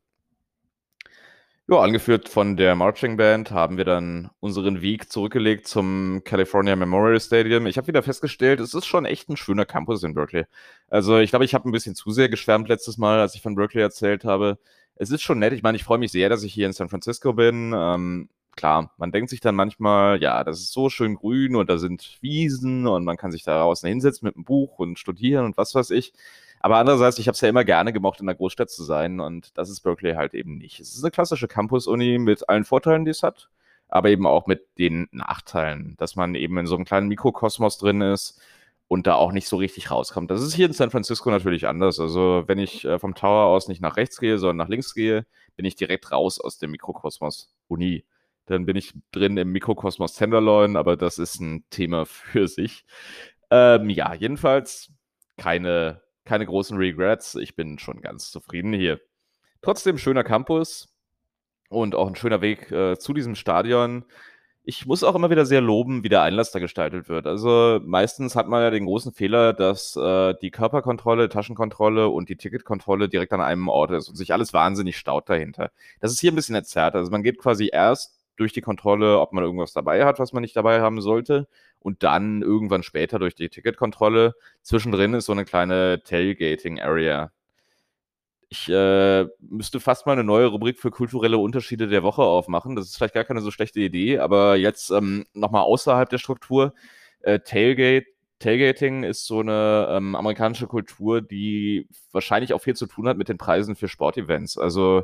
[1.69, 7.21] Ja, angeführt von der Marching Band haben wir dann unseren Weg zurückgelegt zum California Memorial
[7.21, 7.67] Stadium.
[7.67, 10.45] Ich habe wieder festgestellt, es ist schon echt ein schöner Campus in Berkeley.
[10.89, 13.55] Also ich glaube, ich habe ein bisschen zu sehr geschwärmt letztes Mal, als ich von
[13.55, 14.59] Berkeley erzählt habe.
[14.95, 15.53] Es ist schon nett.
[15.53, 17.73] Ich meine, ich freue mich sehr, dass ich hier in San Francisco bin.
[17.75, 21.77] Ähm, klar, man denkt sich dann manchmal, ja, das ist so schön grün und da
[21.77, 25.57] sind Wiesen und man kann sich da draußen hinsetzen mit einem Buch und studieren und
[25.57, 26.13] was weiß ich.
[26.59, 29.57] Aber andererseits, ich habe es ja immer gerne gemocht, in einer Großstadt zu sein und
[29.57, 30.79] das ist Berkeley halt eben nicht.
[30.79, 33.49] Es ist eine klassische Campus-Uni mit allen Vorteilen, die es hat,
[33.89, 38.01] aber eben auch mit den Nachteilen, dass man eben in so einem kleinen Mikrokosmos drin
[38.01, 38.39] ist
[38.87, 40.29] und da auch nicht so richtig rauskommt.
[40.29, 41.99] Das ist hier in San Francisco natürlich anders.
[41.99, 45.25] Also wenn ich äh, vom Tower aus nicht nach rechts gehe, sondern nach links gehe,
[45.55, 48.05] bin ich direkt raus aus dem Mikrokosmos Uni.
[48.45, 52.85] Dann bin ich drin im Mikrokosmos Tenderloin, aber das ist ein Thema für sich.
[53.49, 54.91] Ähm, ja, jedenfalls
[55.37, 57.35] keine, keine großen Regrets.
[57.35, 58.99] Ich bin schon ganz zufrieden hier.
[59.61, 60.93] Trotzdem schöner Campus
[61.69, 64.05] und auch ein schöner Weg äh, zu diesem Stadion
[64.65, 67.27] ich muss auch immer wieder sehr loben, wie der Einlass da gestaltet wird.
[67.27, 72.37] Also meistens hat man ja den großen Fehler, dass äh, die Körperkontrolle, Taschenkontrolle und die
[72.37, 75.71] Ticketkontrolle direkt an einem Ort ist und sich alles wahnsinnig staut dahinter.
[75.99, 76.95] Das ist hier ein bisschen erzerrt.
[76.95, 80.41] Also man geht quasi erst durch die Kontrolle, ob man irgendwas dabei hat, was man
[80.41, 81.47] nicht dabei haben sollte,
[81.79, 84.33] und dann irgendwann später durch die Ticketkontrolle.
[84.61, 87.31] Zwischendrin ist so eine kleine Tailgating-Area.
[88.53, 92.75] Ich äh, müsste fast mal eine neue Rubrik für kulturelle Unterschiede der Woche aufmachen.
[92.75, 96.75] Das ist vielleicht gar keine so schlechte Idee, aber jetzt ähm, nochmal außerhalb der Struktur.
[97.21, 98.05] Äh, Tailgate,
[98.37, 103.27] Tailgating ist so eine ähm, amerikanische Kultur, die wahrscheinlich auch viel zu tun hat mit
[103.27, 104.59] den Preisen für Sportevents.
[104.59, 105.01] Also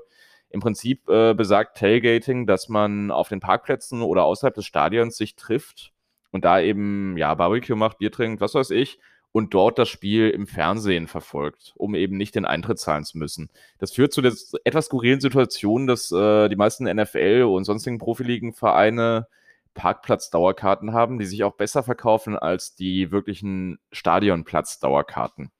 [0.51, 5.35] im Prinzip äh, besagt Tailgating, dass man auf den Parkplätzen oder außerhalb des Stadions sich
[5.35, 5.91] trifft
[6.29, 8.99] und da eben ja Barbecue macht, Bier trinkt, was weiß ich
[9.31, 13.49] und dort das Spiel im Fernsehen verfolgt, um eben nicht den Eintritt zahlen zu müssen.
[13.77, 19.27] Das führt zu der etwas skurrilen Situation, dass äh, die meisten NFL und sonstigen Profiligenvereine
[19.75, 25.51] Parkplatz-Dauerkarten haben, die sich auch besser verkaufen als die wirklichen Stadionplatz-Dauerkarten.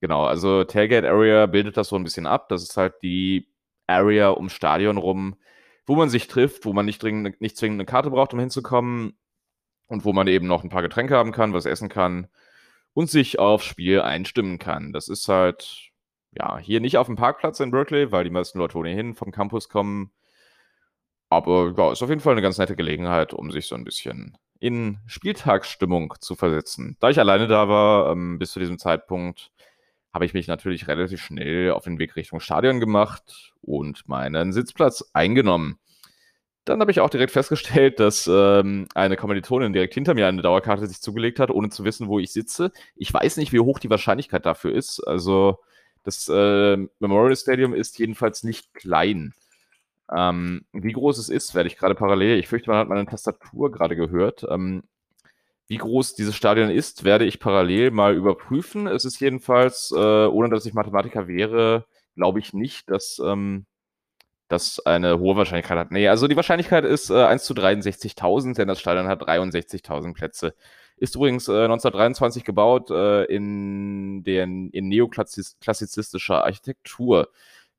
[0.00, 2.48] Genau, also Tailgate Area bildet das so ein bisschen ab.
[2.48, 3.48] Das ist halt die
[3.86, 5.36] Area ums Stadion rum,
[5.86, 9.16] wo man sich trifft, wo man nicht, dringend, nicht zwingend eine Karte braucht, um hinzukommen
[9.86, 12.26] und wo man eben noch ein paar Getränke haben kann, was essen kann
[12.94, 14.92] und sich aufs Spiel einstimmen kann.
[14.92, 15.90] Das ist halt,
[16.32, 19.68] ja, hier nicht auf dem Parkplatz in Berkeley, weil die meisten Leute ohnehin vom Campus
[19.68, 20.12] kommen.
[21.28, 24.36] Aber ja, ist auf jeden Fall eine ganz nette Gelegenheit, um sich so ein bisschen
[24.60, 26.96] in Spieltagsstimmung zu versetzen.
[27.00, 29.50] Da ich alleine da war, ähm, bis zu diesem Zeitpunkt,
[30.12, 35.10] habe ich mich natürlich relativ schnell auf den Weg Richtung Stadion gemacht und meinen Sitzplatz
[35.14, 35.78] eingenommen.
[36.64, 40.86] Dann habe ich auch direkt festgestellt, dass ähm, eine Kommilitonin direkt hinter mir eine Dauerkarte
[40.86, 42.70] sich zugelegt hat, ohne zu wissen, wo ich sitze.
[42.94, 45.00] Ich weiß nicht, wie hoch die Wahrscheinlichkeit dafür ist.
[45.00, 45.58] Also
[46.04, 49.34] das äh, Memorial Stadium ist jedenfalls nicht klein.
[50.14, 52.38] Ähm, wie groß es ist, werde ich gerade parallel.
[52.38, 54.44] Ich fürchte, man hat meine Tastatur gerade gehört.
[54.48, 54.84] Ähm,
[55.68, 58.86] wie groß dieses Stadion ist, werde ich parallel mal überprüfen.
[58.86, 63.66] Es ist jedenfalls, äh, ohne dass ich Mathematiker wäre, glaube ich nicht, dass ähm,
[64.52, 65.90] das eine hohe Wahrscheinlichkeit hat.
[65.90, 70.54] Nee, also die Wahrscheinlichkeit ist äh, 1 zu 63.000, denn das Stadion hat 63.000 Plätze.
[70.98, 77.30] Ist übrigens äh, 1923 gebaut äh, in, den, in neoklassizistischer Architektur.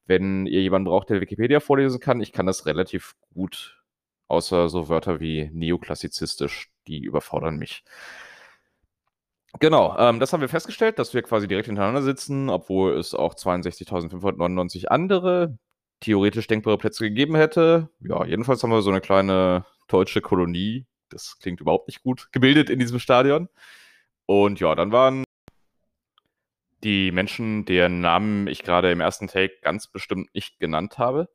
[0.05, 3.81] Wenn ihr jemanden braucht, der Wikipedia vorlesen kann, ich kann das relativ gut,
[4.27, 7.83] außer so Wörter wie neoklassizistisch, die überfordern mich.
[9.59, 13.36] Genau, ähm, das haben wir festgestellt, dass wir quasi direkt hintereinander sitzen, obwohl es auch
[13.36, 15.57] 62.599 andere
[16.03, 17.89] theoretisch denkbare Plätze gegeben hätte.
[18.01, 22.69] Ja, jedenfalls haben wir so eine kleine deutsche Kolonie, das klingt überhaupt nicht gut, gebildet
[22.69, 23.49] in diesem Stadion.
[24.25, 25.23] Und ja, dann waren
[26.83, 31.29] die Menschen, deren Namen ich gerade im ersten Take ganz bestimmt nicht genannt habe.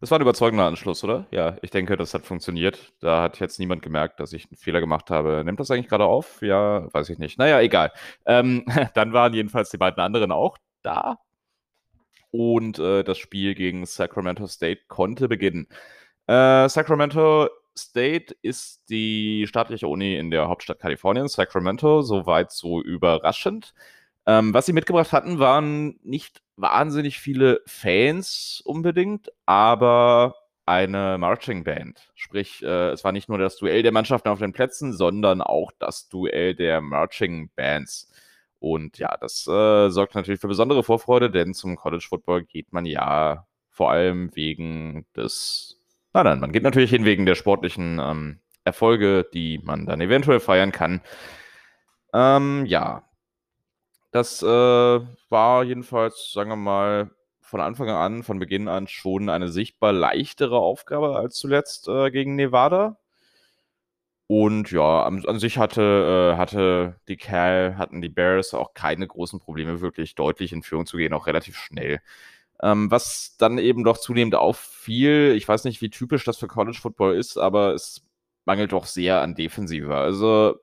[0.00, 1.26] Das war ein überzeugender Anschluss, oder?
[1.30, 2.92] Ja, ich denke, das hat funktioniert.
[3.00, 5.42] Da hat jetzt niemand gemerkt, dass ich einen Fehler gemacht habe.
[5.44, 6.42] Nimmt das eigentlich gerade auf?
[6.42, 7.38] Ja, weiß ich nicht.
[7.38, 7.92] Naja, egal.
[8.26, 11.18] Ähm, dann waren jedenfalls die beiden anderen auch da
[12.32, 15.68] und äh, das Spiel gegen Sacramento State konnte beginnen.
[16.26, 23.74] Äh, Sacramento State ist die staatliche Uni in der Hauptstadt Kaliforniens, Sacramento, soweit so überraschend.
[24.26, 32.10] Ähm, was sie mitgebracht hatten, waren nicht wahnsinnig viele Fans unbedingt, aber eine Marching Band.
[32.14, 35.72] Sprich, äh, es war nicht nur das Duell der Mannschaften auf den Plätzen, sondern auch
[35.78, 38.12] das Duell der Marching Bands.
[38.62, 42.86] Und ja, das äh, sorgt natürlich für besondere Vorfreude, denn zum College Football geht man
[42.86, 45.80] ja vor allem wegen des.
[46.12, 50.38] Nein, nein, man geht natürlich hin wegen der sportlichen ähm, Erfolge, die man dann eventuell
[50.38, 51.00] feiern kann.
[52.14, 53.02] Ähm, ja,
[54.12, 59.48] das äh, war jedenfalls, sagen wir mal, von Anfang an, von Beginn an schon eine
[59.48, 62.96] sichtbar leichtere Aufgabe als zuletzt äh, gegen Nevada.
[64.34, 69.06] Und ja, an, an sich hatte, äh, hatte die Cal, hatten die Bears auch keine
[69.06, 72.00] großen Probleme, wirklich deutlich in Führung zu gehen, auch relativ schnell.
[72.62, 76.78] Ähm, was dann eben doch zunehmend auffiel, ich weiß nicht, wie typisch das für College
[76.80, 78.06] Football ist, aber es
[78.46, 79.94] mangelt doch sehr an Defensive.
[79.94, 80.56] Also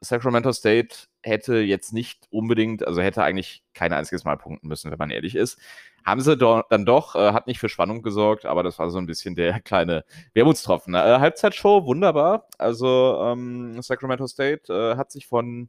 [0.00, 4.98] Sacramento State hätte jetzt nicht unbedingt, also hätte eigentlich kein einziges Mal punkten müssen, wenn
[4.98, 5.58] man ehrlich ist.
[6.04, 8.98] Haben sie do dann doch, äh, hat nicht für Spannung gesorgt, aber das war so
[8.98, 10.94] ein bisschen der kleine Wermutstropfen.
[10.94, 12.46] Äh, Halbzeitshow, wunderbar.
[12.58, 15.68] Also ähm, Sacramento State äh, hat sich von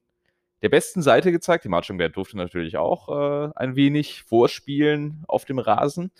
[0.61, 1.63] der besten Seite gezeigt.
[1.63, 6.11] Die Marching Band durfte natürlich auch äh, ein wenig vorspielen auf dem Rasen.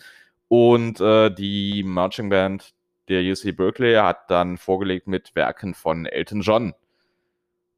[0.48, 2.74] Und äh, die Marching Band
[3.08, 6.74] der UC Berkeley hat dann vorgelegt mit Werken von Elton John.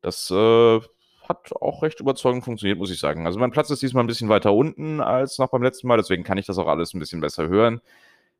[0.02, 0.80] Das äh,
[1.28, 3.26] hat auch recht überzeugend funktioniert, muss ich sagen.
[3.26, 6.24] Also mein Platz ist diesmal ein bisschen weiter unten als noch beim letzten Mal, deswegen
[6.24, 7.80] kann ich das auch alles ein bisschen besser hören.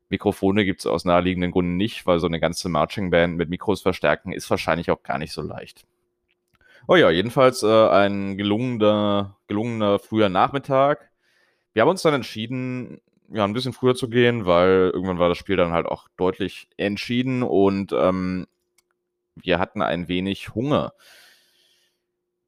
[0.09, 3.81] Mikrofone gibt es aus naheliegenden Gründen nicht, weil so eine ganze Marching Band mit Mikros
[3.81, 5.85] verstärken ist wahrscheinlich auch gar nicht so leicht.
[6.87, 11.09] Oh ja, jedenfalls äh, ein gelungener, gelungener früher Nachmittag.
[11.71, 12.99] Wir haben uns dann entschieden,
[13.29, 16.67] ja, ein bisschen früher zu gehen, weil irgendwann war das Spiel dann halt auch deutlich
[16.77, 18.47] entschieden und ähm,
[19.35, 20.93] wir hatten ein wenig Hunger.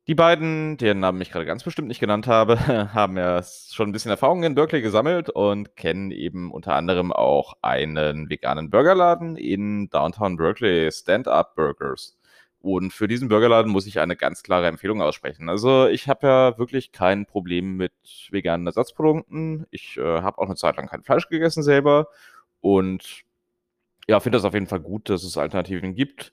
[0.08, 2.60] Die beiden, deren Namen ich gerade ganz bestimmt nicht genannt habe,
[2.94, 7.56] haben ja schon ein bisschen Erfahrung in Berkeley gesammelt und kennen eben unter anderem auch
[7.63, 12.18] einen veganen Burgerladen in Downtown Berkeley, Stand-Up Burgers.
[12.60, 15.50] Und für diesen Burgerladen muss ich eine ganz klare Empfehlung aussprechen.
[15.50, 17.94] Also ich habe ja wirklich kein Problem mit
[18.30, 19.65] veganen Ersatzprodukten.
[19.72, 22.10] Ich äh, habe auch eine Zeit lang kein Fleisch gegessen selber.
[22.62, 23.24] Und
[24.08, 26.32] ja, finde das auf jeden Fall gut, dass es Alternativen gibt.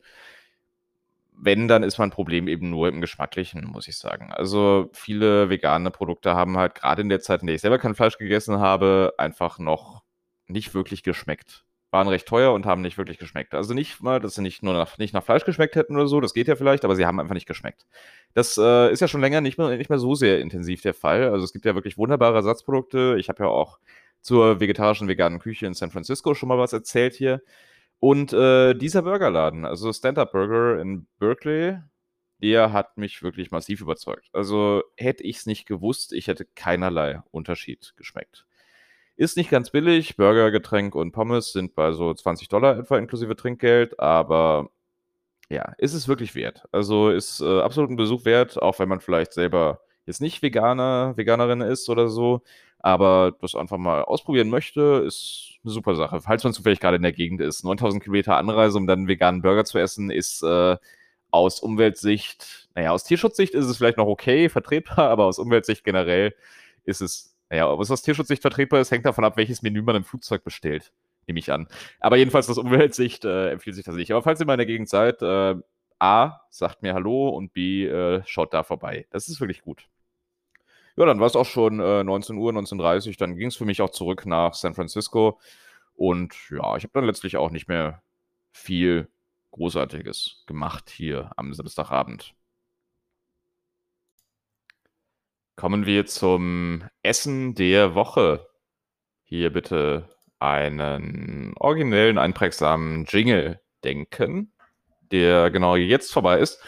[1.44, 4.33] Wenn, dann ist mein Problem eben nur im Geschmacklichen, muss ich sagen.
[4.33, 7.94] Also viele vegane Produkte haben halt gerade in der Zeit, in der ich selber kein
[7.96, 10.02] Fleisch gegessen habe, einfach noch
[10.46, 13.55] nicht wirklich geschmeckt waren recht teuer und haben nicht wirklich geschmeckt.
[13.55, 16.20] Also nicht mal, dass sie nicht nur nach, nicht nach Fleisch geschmeckt hätten oder so,
[16.22, 17.87] das geht ja vielleicht, aber sie haben einfach nicht geschmeckt.
[18.33, 21.28] Das äh, ist ja schon länger nicht mehr, nicht mehr so sehr intensiv der Fall.
[21.28, 23.16] Also es gibt ja wirklich wunderbare Ersatzprodukte.
[23.18, 23.78] Ich habe ja auch
[24.22, 27.42] zur vegetarischen veganen Küche in San Francisco schon mal was erzählt hier.
[28.04, 31.78] Und äh, dieser Burgerladen, also Stand-Up Burger in Berkeley,
[32.42, 34.28] der hat mich wirklich massiv überzeugt.
[34.32, 38.44] Also hätte ich es nicht gewusst, ich hätte keinerlei Unterschied geschmeckt.
[39.14, 40.16] Ist nicht ganz billig.
[40.16, 44.70] Burger, Getränk und Pommes sind bei so 20 Dollar etwa inklusive Trinkgeld, aber
[45.48, 46.64] ja, ist es wirklich wert.
[46.72, 51.16] Also ist äh, absolut ein Besuch wert, auch wenn man vielleicht selber jetzt nicht Veganer,
[51.16, 52.42] Veganerin ist oder so,
[52.80, 56.20] aber das einfach mal ausprobieren möchte, ist eine super Sache.
[56.20, 57.64] Falls man zufällig gerade in der Gegend ist.
[57.64, 60.77] 9000 Kilometer Anreise, um dann einen veganen Burger zu essen, ist äh,
[61.31, 66.35] aus Umweltsicht, naja, aus Tierschutzsicht ist es vielleicht noch okay, vertretbar, aber aus Umweltsicht generell
[66.85, 70.05] ist es naja, es aus Tierschutzsicht vertretbar ist, hängt davon ab, welches Menü man im
[70.05, 70.90] Flugzeug bestellt.
[71.27, 71.68] Nehme ich an.
[72.01, 74.11] Aber jedenfalls aus Umweltsicht äh, empfiehlt sich das nicht.
[74.11, 75.57] Aber falls ihr mal in der Gegend seid, äh,
[75.98, 79.07] A, sagt mir Hallo und B, äh, schaut da vorbei.
[79.11, 79.87] Das ist wirklich gut.
[80.96, 83.14] Ja, dann war es auch schon äh, 19 Uhr, 19.30 Uhr.
[83.18, 85.40] Dann ging es für mich auch zurück nach San Francisco.
[85.94, 88.02] Und ja, ich habe dann letztlich auch nicht mehr
[88.52, 89.09] viel
[89.52, 92.35] Großartiges gemacht hier am Samstagabend.
[95.57, 98.48] Kommen wir zum Essen der Woche.
[99.24, 104.52] Hier bitte einen originellen, einprägsamen Jingle denken,
[105.00, 106.61] der genau jetzt vorbei ist.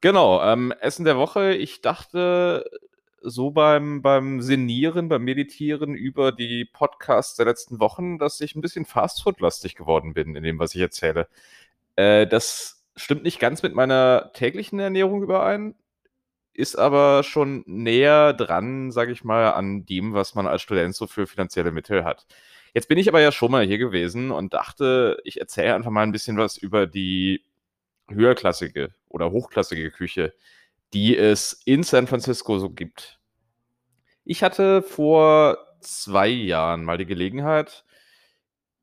[0.00, 1.54] Genau, ähm, Essen der Woche.
[1.54, 2.68] Ich dachte
[3.22, 8.60] so beim, beim Senieren, beim Meditieren über die Podcasts der letzten Wochen, dass ich ein
[8.60, 11.28] bisschen Fastfood-lastig geworden bin in dem, was ich erzähle.
[11.96, 15.74] Äh, das stimmt nicht ganz mit meiner täglichen Ernährung überein
[16.54, 21.06] ist aber schon näher dran, sage ich mal, an dem, was man als Student so
[21.06, 22.26] für finanzielle Mittel hat.
[22.74, 26.02] Jetzt bin ich aber ja schon mal hier gewesen und dachte, ich erzähle einfach mal
[26.02, 27.42] ein bisschen was über die
[28.08, 30.34] höherklassige oder hochklassige Küche,
[30.92, 33.18] die es in San Francisco so gibt.
[34.24, 37.84] Ich hatte vor zwei Jahren mal die Gelegenheit,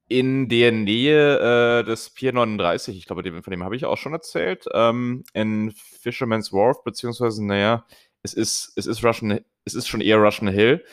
[0.09, 4.13] in der Nähe äh, des Pier 39, ich glaube, von dem habe ich auch schon
[4.13, 7.85] erzählt, ähm, in Fisherman's Wharf, beziehungsweise, naja,
[8.23, 10.83] es ist, es ist Russian, es ist schon eher Russian Hill,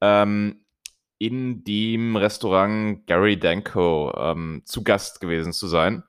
[0.00, 0.64] ähm,
[1.18, 6.02] in dem Restaurant Gary Danko ähm, zu Gast gewesen zu sein.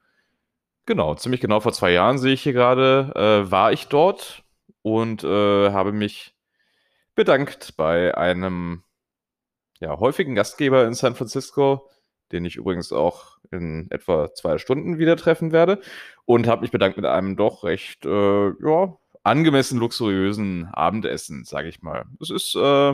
[0.87, 4.44] Genau, ziemlich genau vor zwei Jahren sehe ich hier gerade, äh, war ich dort
[4.85, 6.35] und äh, habe mich
[7.15, 8.83] bedankt bei einem
[9.79, 11.89] ja, häufigen Gastgeber in San Francisco,
[12.31, 15.81] den ich übrigens auch in etwa zwei Stunden wieder treffen werde.
[16.25, 21.81] Und habe mich bedankt mit einem doch recht äh, ja, angemessen luxuriösen Abendessen, sage ich
[21.81, 22.05] mal.
[22.21, 22.93] Es ist äh,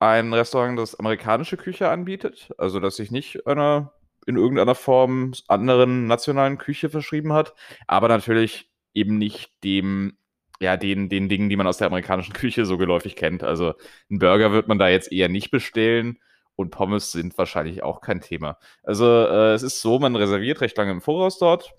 [0.00, 3.92] ein Restaurant, das amerikanische Küche anbietet, also das sich nicht einer
[4.26, 7.54] in irgendeiner Form anderen nationalen Küche verschrieben hat,
[7.86, 10.16] aber natürlich eben nicht dem
[10.62, 13.42] ja, den, den Dingen, die man aus der amerikanischen Küche so geläufig kennt.
[13.44, 13.74] Also
[14.10, 16.18] einen Burger wird man da jetzt eher nicht bestellen
[16.56, 18.58] und Pommes sind wahrscheinlich auch kein Thema.
[18.82, 21.74] Also äh, es ist so, man reserviert recht lange im Voraus dort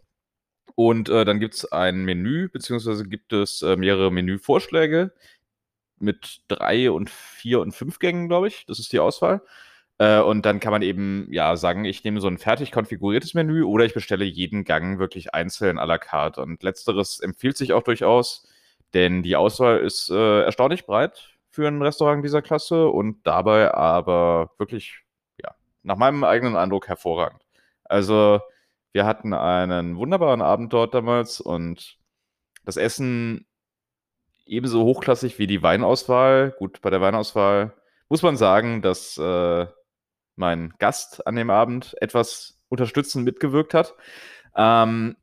[0.75, 5.13] Und äh, dann gibt es ein Menü, beziehungsweise gibt es äh, mehrere Menüvorschläge
[5.99, 8.65] mit drei und vier und fünf Gängen, glaube ich.
[8.67, 9.41] Das ist die Auswahl.
[9.99, 13.63] Äh, und dann kann man eben ja sagen, ich nehme so ein fertig konfiguriertes Menü
[13.63, 16.41] oder ich bestelle jeden Gang wirklich einzeln à la carte.
[16.41, 18.47] Und letzteres empfiehlt sich auch durchaus,
[18.93, 24.51] denn die Auswahl ist äh, erstaunlich breit für ein Restaurant dieser Klasse und dabei aber
[24.57, 25.01] wirklich,
[25.41, 27.41] ja, nach meinem eigenen Eindruck hervorragend.
[27.83, 28.39] Also,
[28.91, 31.97] wir hatten einen wunderbaren Abend dort damals und
[32.65, 33.45] das Essen
[34.45, 36.55] ebenso hochklassig wie die Weinauswahl.
[36.57, 37.73] Gut, bei der Weinauswahl
[38.09, 39.67] muss man sagen, dass äh,
[40.35, 43.95] mein Gast an dem Abend etwas unterstützend mitgewirkt hat.
[44.55, 45.15] Ähm,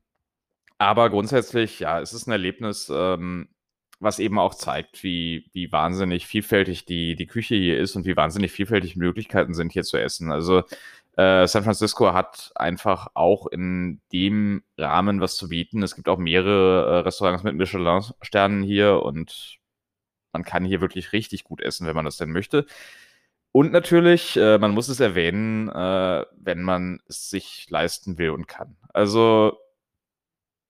[0.79, 3.49] aber grundsätzlich, ja, es ist ein Erlebnis, ähm,
[4.01, 8.17] was eben auch zeigt, wie, wie wahnsinnig vielfältig die, die Küche hier ist und wie
[8.17, 10.33] wahnsinnig vielfältig Möglichkeiten sind, hier zu essen.
[10.33, 10.63] Also
[11.17, 15.83] äh, San Francisco hat einfach auch in dem Rahmen was zu bieten.
[15.83, 19.59] Es gibt auch mehrere äh, Restaurants mit Michelin-Sternen hier und
[20.33, 22.67] man kann hier wirklich richtig gut essen, wenn man das denn möchte.
[23.53, 28.47] Und natürlich, äh, man muss es erwähnen, äh, wenn man es sich leisten will und
[28.47, 28.77] kann.
[28.95, 29.59] Also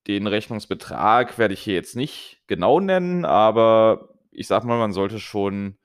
[0.07, 5.21] den Rechnungsbetrag werde ich hier jetzt nicht genau nennen, aber ich sag mal, man sollte
[5.21, 5.77] schon,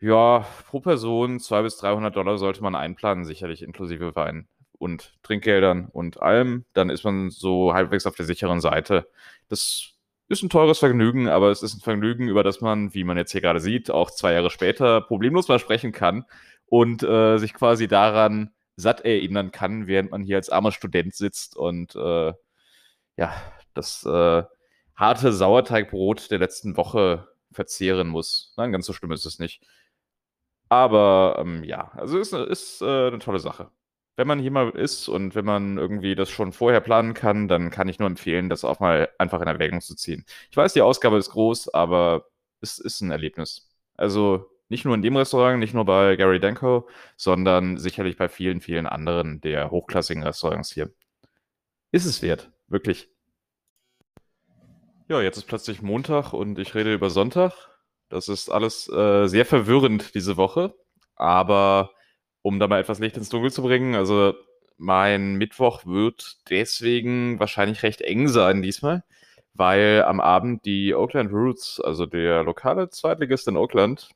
[0.00, 5.88] ja, pro Person 200 bis 300 Dollar sollte man einplanen, sicherlich inklusive Wein und Trinkgeldern
[5.92, 6.64] und allem.
[6.74, 9.08] Dann ist man so halbwegs auf der sicheren Seite.
[9.48, 9.94] Das
[10.28, 13.32] ist ein teures Vergnügen, aber es ist ein Vergnügen, über das man, wie man jetzt
[13.32, 16.24] hier gerade sieht, auch zwei Jahre später problemlos mal sprechen kann
[16.66, 21.56] und äh, sich quasi daran satt erinnern kann, während man hier als armer Student sitzt
[21.56, 22.32] und äh,
[23.16, 23.34] ja,
[23.74, 24.44] das äh,
[24.94, 28.54] harte Sauerteigbrot der letzten Woche verzehren muss.
[28.56, 29.62] Nein, ganz so schlimm ist es nicht.
[30.68, 33.70] Aber ähm, ja, also ist, ist äh, eine tolle Sache
[34.16, 37.70] wenn man hier mal ist und wenn man irgendwie das schon vorher planen kann, dann
[37.70, 40.24] kann ich nur empfehlen, das auch mal einfach in Erwägung zu ziehen.
[40.50, 42.26] Ich weiß, die Ausgabe ist groß, aber
[42.60, 43.68] es ist ein Erlebnis.
[43.94, 48.60] Also nicht nur in dem Restaurant, nicht nur bei Gary Denko, sondern sicherlich bei vielen,
[48.60, 50.90] vielen anderen der hochklassigen Restaurants hier.
[51.92, 53.08] Ist es wert, wirklich.
[55.08, 57.52] Ja, jetzt ist plötzlich Montag und ich rede über Sonntag.
[58.08, 60.74] Das ist alles äh, sehr verwirrend diese Woche,
[61.14, 61.90] aber
[62.42, 63.94] um da mal etwas Licht ins Dunkel zu bringen.
[63.94, 64.34] Also
[64.78, 69.04] mein Mittwoch wird deswegen wahrscheinlich recht eng sein diesmal,
[69.54, 74.10] weil am Abend die Oakland Roots, also der lokale Zweitligist in Oakland,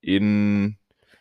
[0.00, 0.78] in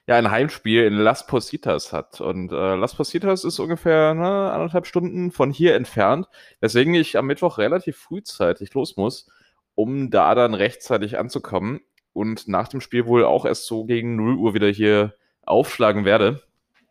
[0.08, 2.20] ja, ein Heimspiel in Las Positas hat.
[2.20, 6.28] Und äh, Las Positas ist ungefähr ne, anderthalb Stunden von hier entfernt,
[6.60, 9.30] weswegen ich am Mittwoch relativ frühzeitig los muss,
[9.76, 11.82] um da dann rechtzeitig anzukommen
[12.12, 16.44] und nach dem Spiel wohl auch erst so gegen 0 Uhr wieder hier aufschlagen werde.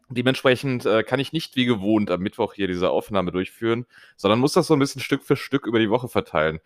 [0.08, 3.86] Dementsprechend äh, kann ich nicht wie gewohnt am Mittwoch hier diese Aufnahme durchführen,
[4.16, 6.60] sondern muss das so ein bisschen Stück für Stück über die Woche verteilen.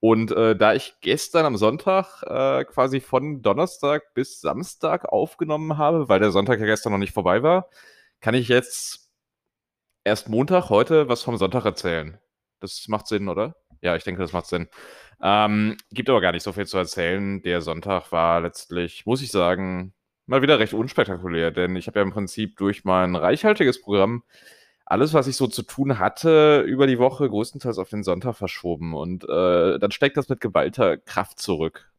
[0.00, 6.08] Und äh, da ich gestern am Sonntag äh, quasi von Donnerstag bis Samstag aufgenommen habe,
[6.08, 7.68] weil der Sonntag ja gestern noch nicht vorbei war,
[8.20, 9.10] kann ich jetzt
[10.04, 12.18] erst Montag heute was vom Sonntag erzählen.
[12.60, 13.56] Das macht Sinn, oder?
[13.82, 14.68] Ja, ich denke, das macht Sinn.
[15.22, 17.42] Ähm, gibt aber gar nicht so viel zu erzählen.
[17.42, 19.94] Der Sonntag war letztlich, muss ich sagen,
[20.26, 24.22] mal wieder recht unspektakulär, denn ich habe ja im Prinzip durch mein reichhaltiges Programm
[24.90, 28.94] alles, was ich so zu tun hatte, über die Woche größtenteils auf den Sonntag verschoben.
[28.94, 31.92] Und äh, dann steckt das mit geballter Kraft zurück.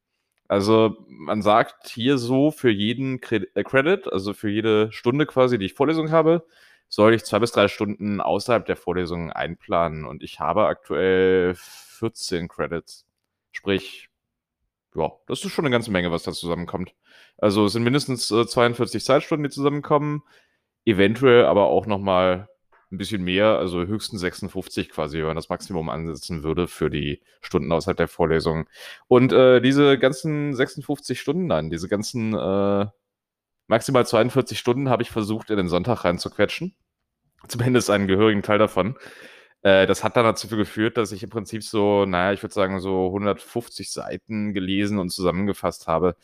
[0.50, 5.68] Also man sagt hier so, für jeden äh, Credit, also für jede Stunde quasi, die
[5.68, 6.46] ich Vorlesung habe,
[6.90, 10.06] soll ich zwei bis drei Stunden außerhalb der Vorlesung einplanen.
[10.06, 13.06] Und ich habe aktuell 14 Credits.
[13.54, 14.10] Sprich,
[14.96, 16.94] ja, das ist schon eine ganze Menge, was da zusammenkommt.
[17.38, 20.24] Also es sind mindestens äh, 42 Zeitstunden, die zusammenkommen.
[20.86, 22.50] Eventuell aber auch nochmal
[22.92, 27.22] ein bisschen mehr, also höchstens 56 quasi, wenn man das Maximum ansetzen würde für die
[27.42, 28.68] Stunden außerhalb der Vorlesung.
[29.08, 32.88] Und äh, diese ganzen 56 Stunden, nein, diese ganzen äh,
[33.68, 36.76] maximal 42 Stunden habe ich versucht, in den Sonntag reinzuquetschen.
[37.48, 38.98] Zumindest einen gehörigen Teil davon.
[39.64, 42.80] Äh, das hat dann dazu geführt, dass ich im Prinzip so, naja, ich würde sagen,
[42.82, 46.16] so 150 Seiten gelesen und zusammengefasst habe.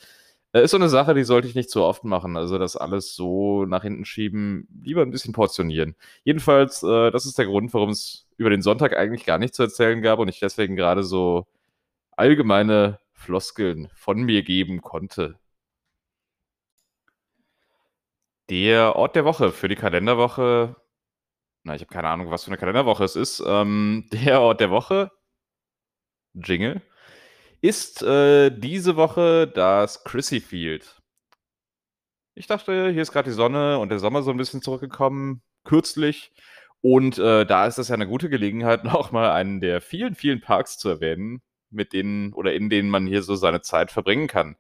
[0.53, 2.35] Ist so eine Sache, die sollte ich nicht zu oft machen.
[2.37, 5.95] Also das alles so nach hinten schieben, lieber ein bisschen portionieren.
[6.23, 9.63] Jedenfalls, äh, das ist der Grund, warum es über den Sonntag eigentlich gar nichts zu
[9.63, 11.45] erzählen gab und ich deswegen gerade so
[12.11, 15.39] allgemeine Floskeln von mir geben konnte.
[18.49, 20.75] Der Ort der Woche für die Kalenderwoche
[21.67, 23.43] na, ich habe keine Ahnung, was für eine Kalenderwoche es ist.
[23.45, 25.11] Ähm, der Ort der Woche,
[26.33, 26.81] Jingle,
[27.67, 31.01] ist äh, diese Woche das Chrissy Field.
[32.33, 36.31] Ich dachte, hier ist gerade die Sonne und der Sommer so ein bisschen zurückgekommen, kürzlich.
[36.79, 40.39] Und äh, da ist das ja eine gute Gelegenheit, noch mal einen der vielen, vielen
[40.39, 44.55] Parks zu erwähnen, mit denen oder in denen man hier so seine Zeit verbringen kann.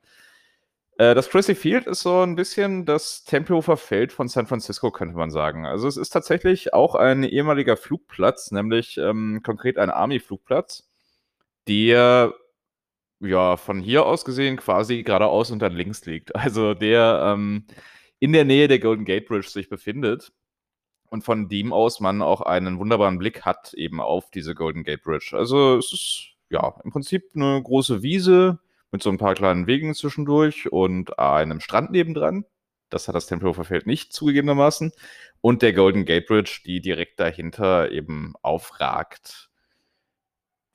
[0.97, 5.15] Äh, das Crissy Field ist so ein bisschen das Tempelhofer Feld von San Francisco, könnte
[5.15, 5.65] man sagen.
[5.65, 10.89] Also es ist tatsächlich auch ein ehemaliger Flugplatz, nämlich ähm, konkret ein Army-Flugplatz,
[11.69, 12.33] der
[13.19, 16.35] ja von hier aus gesehen quasi geradeaus und dann links liegt.
[16.35, 17.65] Also der ähm,
[18.19, 20.31] in der Nähe der Golden Gate Bridge sich befindet
[21.09, 25.03] und von dem aus man auch einen wunderbaren Blick hat eben auf diese Golden Gate
[25.03, 25.31] Bridge.
[25.33, 28.59] Also es ist ja im Prinzip eine große Wiese
[28.91, 32.45] mit so ein paar kleinen Wegen zwischendurch und einem Strand nebendran.
[32.89, 34.91] Das hat das Tempelhofer Feld nicht zugegebenermaßen.
[35.41, 39.49] Und der Golden Gate Bridge, die direkt dahinter eben aufragt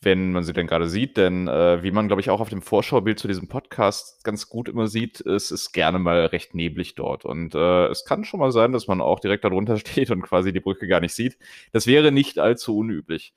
[0.02, 1.16] wenn man sie denn gerade sieht.
[1.16, 4.68] Denn äh, wie man, glaube ich, auch auf dem Vorschaubild zu diesem Podcast ganz gut
[4.68, 7.24] immer sieht, es ist gerne mal recht neblig dort.
[7.24, 10.52] Und äh, es kann schon mal sein, dass man auch direkt darunter steht und quasi
[10.52, 11.38] die Brücke gar nicht sieht.
[11.72, 13.34] Das wäre nicht allzu unüblich.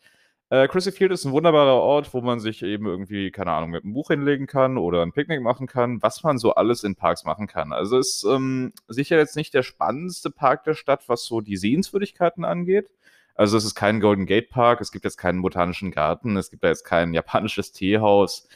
[0.49, 3.83] Äh, Chrissy Field ist ein wunderbarer Ort, wo man sich eben irgendwie, keine Ahnung, mit
[3.83, 7.23] einem Buch hinlegen kann oder ein Picknick machen kann, was man so alles in Parks
[7.25, 7.73] machen kann.
[7.73, 12.45] Also ist ähm, sicher jetzt nicht der spannendste Park der Stadt, was so die Sehenswürdigkeiten
[12.45, 12.91] angeht.
[13.35, 16.63] Also es ist kein Golden Gate Park, es gibt jetzt keinen botanischen Garten, es gibt
[16.63, 18.47] da jetzt kein japanisches Teehaus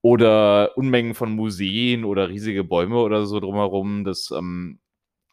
[0.00, 4.04] oder Unmengen von Museen oder riesige Bäume oder so drumherum.
[4.04, 4.78] Das ähm,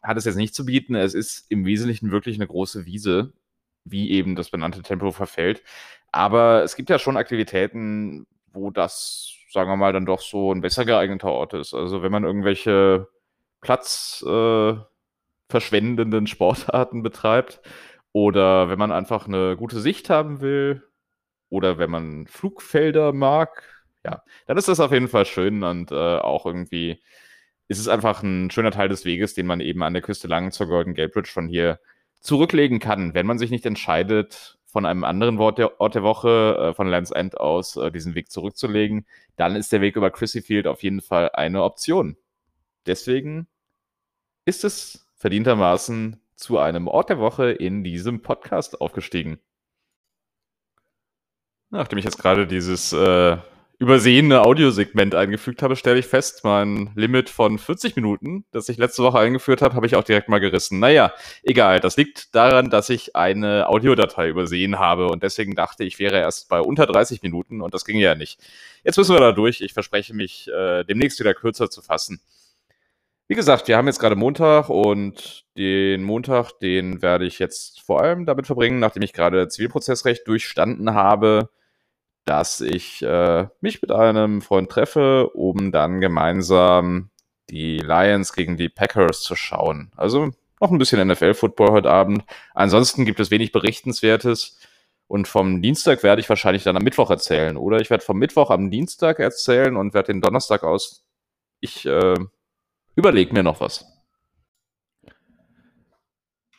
[0.02, 0.94] hat es jetzt nicht zu bieten.
[0.94, 3.32] Es ist im Wesentlichen wirklich eine große Wiese,
[3.84, 5.62] wie eben das benannte Tempo verfällt.
[6.12, 10.60] Aber es gibt ja schon Aktivitäten, wo das, sagen wir mal, dann doch so ein
[10.60, 11.74] besser geeigneter Ort ist.
[11.74, 13.08] Also wenn man irgendwelche
[13.60, 17.60] platzverschwendenden äh, Sportarten betreibt,
[18.14, 20.84] oder wenn man einfach eine gute Sicht haben will
[21.50, 23.64] oder wenn man Flugfelder mag,
[24.04, 27.02] ja, dann ist das auf jeden Fall schön und äh, auch irgendwie
[27.66, 30.52] ist es einfach ein schöner Teil des Weges, den man eben an der Küste lang
[30.52, 31.80] zur Golden Gate Bridge von hier
[32.20, 36.70] zurücklegen kann, wenn man sich nicht entscheidet, von einem anderen Ort der, Ort der Woche,
[36.70, 39.06] äh, von Lands End aus, äh, diesen Weg zurückzulegen,
[39.36, 42.16] dann ist der Weg über Chrissy Field auf jeden Fall eine Option.
[42.86, 43.48] Deswegen
[44.44, 49.38] ist es verdientermaßen zu einem Ort der Woche in diesem Podcast aufgestiegen.
[51.70, 53.36] Nachdem ich jetzt gerade dieses äh,
[53.78, 59.02] übersehene Audiosegment eingefügt habe, stelle ich fest, mein Limit von 40 Minuten, das ich letzte
[59.02, 60.78] Woche eingeführt habe, habe ich auch direkt mal gerissen.
[60.78, 61.12] Naja,
[61.42, 61.80] egal.
[61.80, 66.48] Das liegt daran, dass ich eine Audiodatei übersehen habe und deswegen dachte ich, wäre erst
[66.48, 68.40] bei unter 30 Minuten und das ging ja nicht.
[68.84, 69.60] Jetzt müssen wir da durch.
[69.60, 72.20] Ich verspreche mich, äh, demnächst wieder kürzer zu fassen.
[73.26, 78.00] Wie gesagt, wir haben jetzt gerade Montag und den Montag, den werde ich jetzt vor
[78.02, 81.48] allem damit verbringen, nachdem ich gerade Zivilprozessrecht durchstanden habe,
[82.26, 87.10] dass ich äh, mich mit einem Freund treffe, um dann gemeinsam
[87.50, 89.90] die Lions gegen die Packers zu schauen.
[89.96, 92.24] Also noch ein bisschen NFL-Football heute Abend.
[92.54, 94.58] Ansonsten gibt es wenig Berichtenswertes.
[95.06, 97.56] Und vom Dienstag werde ich wahrscheinlich dann am Mittwoch erzählen.
[97.56, 101.04] Oder ich werde vom Mittwoch am Dienstag erzählen und werde den Donnerstag aus.
[101.60, 102.14] Ich äh,
[102.96, 103.84] Überleg mir noch was.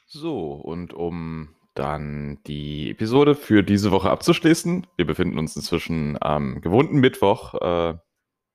[0.07, 6.61] So, und um dann die Episode für diese Woche abzuschließen, wir befinden uns inzwischen am
[6.61, 7.53] gewohnten Mittwoch.
[7.55, 7.97] Äh,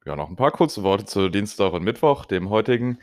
[0.07, 2.99] ja, noch ein paar kurze Worte zu Dienstag und Mittwoch, dem heutigen.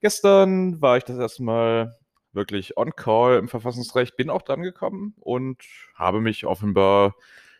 [0.00, 1.96] Gestern war ich das erste Mal
[2.32, 5.62] wirklich on call im Verfassungsrecht, bin auch dran gekommen und
[5.94, 7.14] habe mich offenbar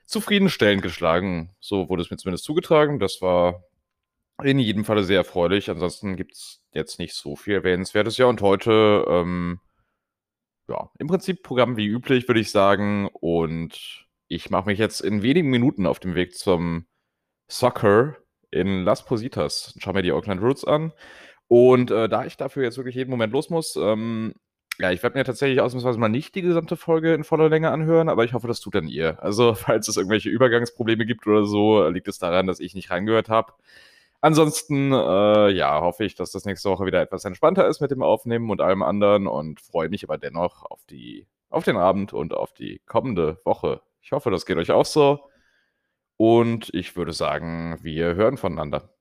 [0.07, 1.55] zufriedenstellend geschlagen.
[1.61, 2.99] So wurde es mir zumindest zugetragen.
[2.99, 3.63] Das war
[4.45, 5.71] in jedem Falle sehr erfreulich.
[5.71, 8.17] Ansonsten gibt es jetzt nicht so viel Erwähnenswertes.
[8.17, 9.61] Ja, und heute, ähm,
[10.69, 13.09] ja, im Prinzip Programm wie üblich, würde ich sagen.
[13.13, 16.87] Und ich mache mich jetzt in wenigen Minuten auf dem Weg zum
[17.49, 18.17] Soccer
[18.51, 19.75] in Las Positas.
[19.79, 20.93] Schau mir die Oakland Roots an.
[21.49, 24.35] Und äh, da ich dafür jetzt wirklich jeden Moment los muss, ähm,
[24.79, 28.09] ja, ich werde mir tatsächlich ausnahmsweise mal nicht die gesamte Folge in voller Länge anhören,
[28.09, 29.23] aber ich hoffe, das tut dann ihr.
[29.23, 33.29] Also, falls es irgendwelche Übergangsprobleme gibt oder so, liegt es daran, dass ich nicht reingehört
[33.29, 33.53] habe.
[34.25, 38.03] Ansonsten, äh, ja, hoffe ich, dass das nächste Woche wieder etwas entspannter ist mit dem
[38.03, 42.33] Aufnehmen und allem anderen und freue mich aber dennoch auf die, auf den Abend und
[42.33, 43.83] auf die kommende Woche.
[44.01, 45.29] Ich hoffe, das geht euch auch so.
[46.17, 48.95] Und ich würde sagen, wir hören voneinander.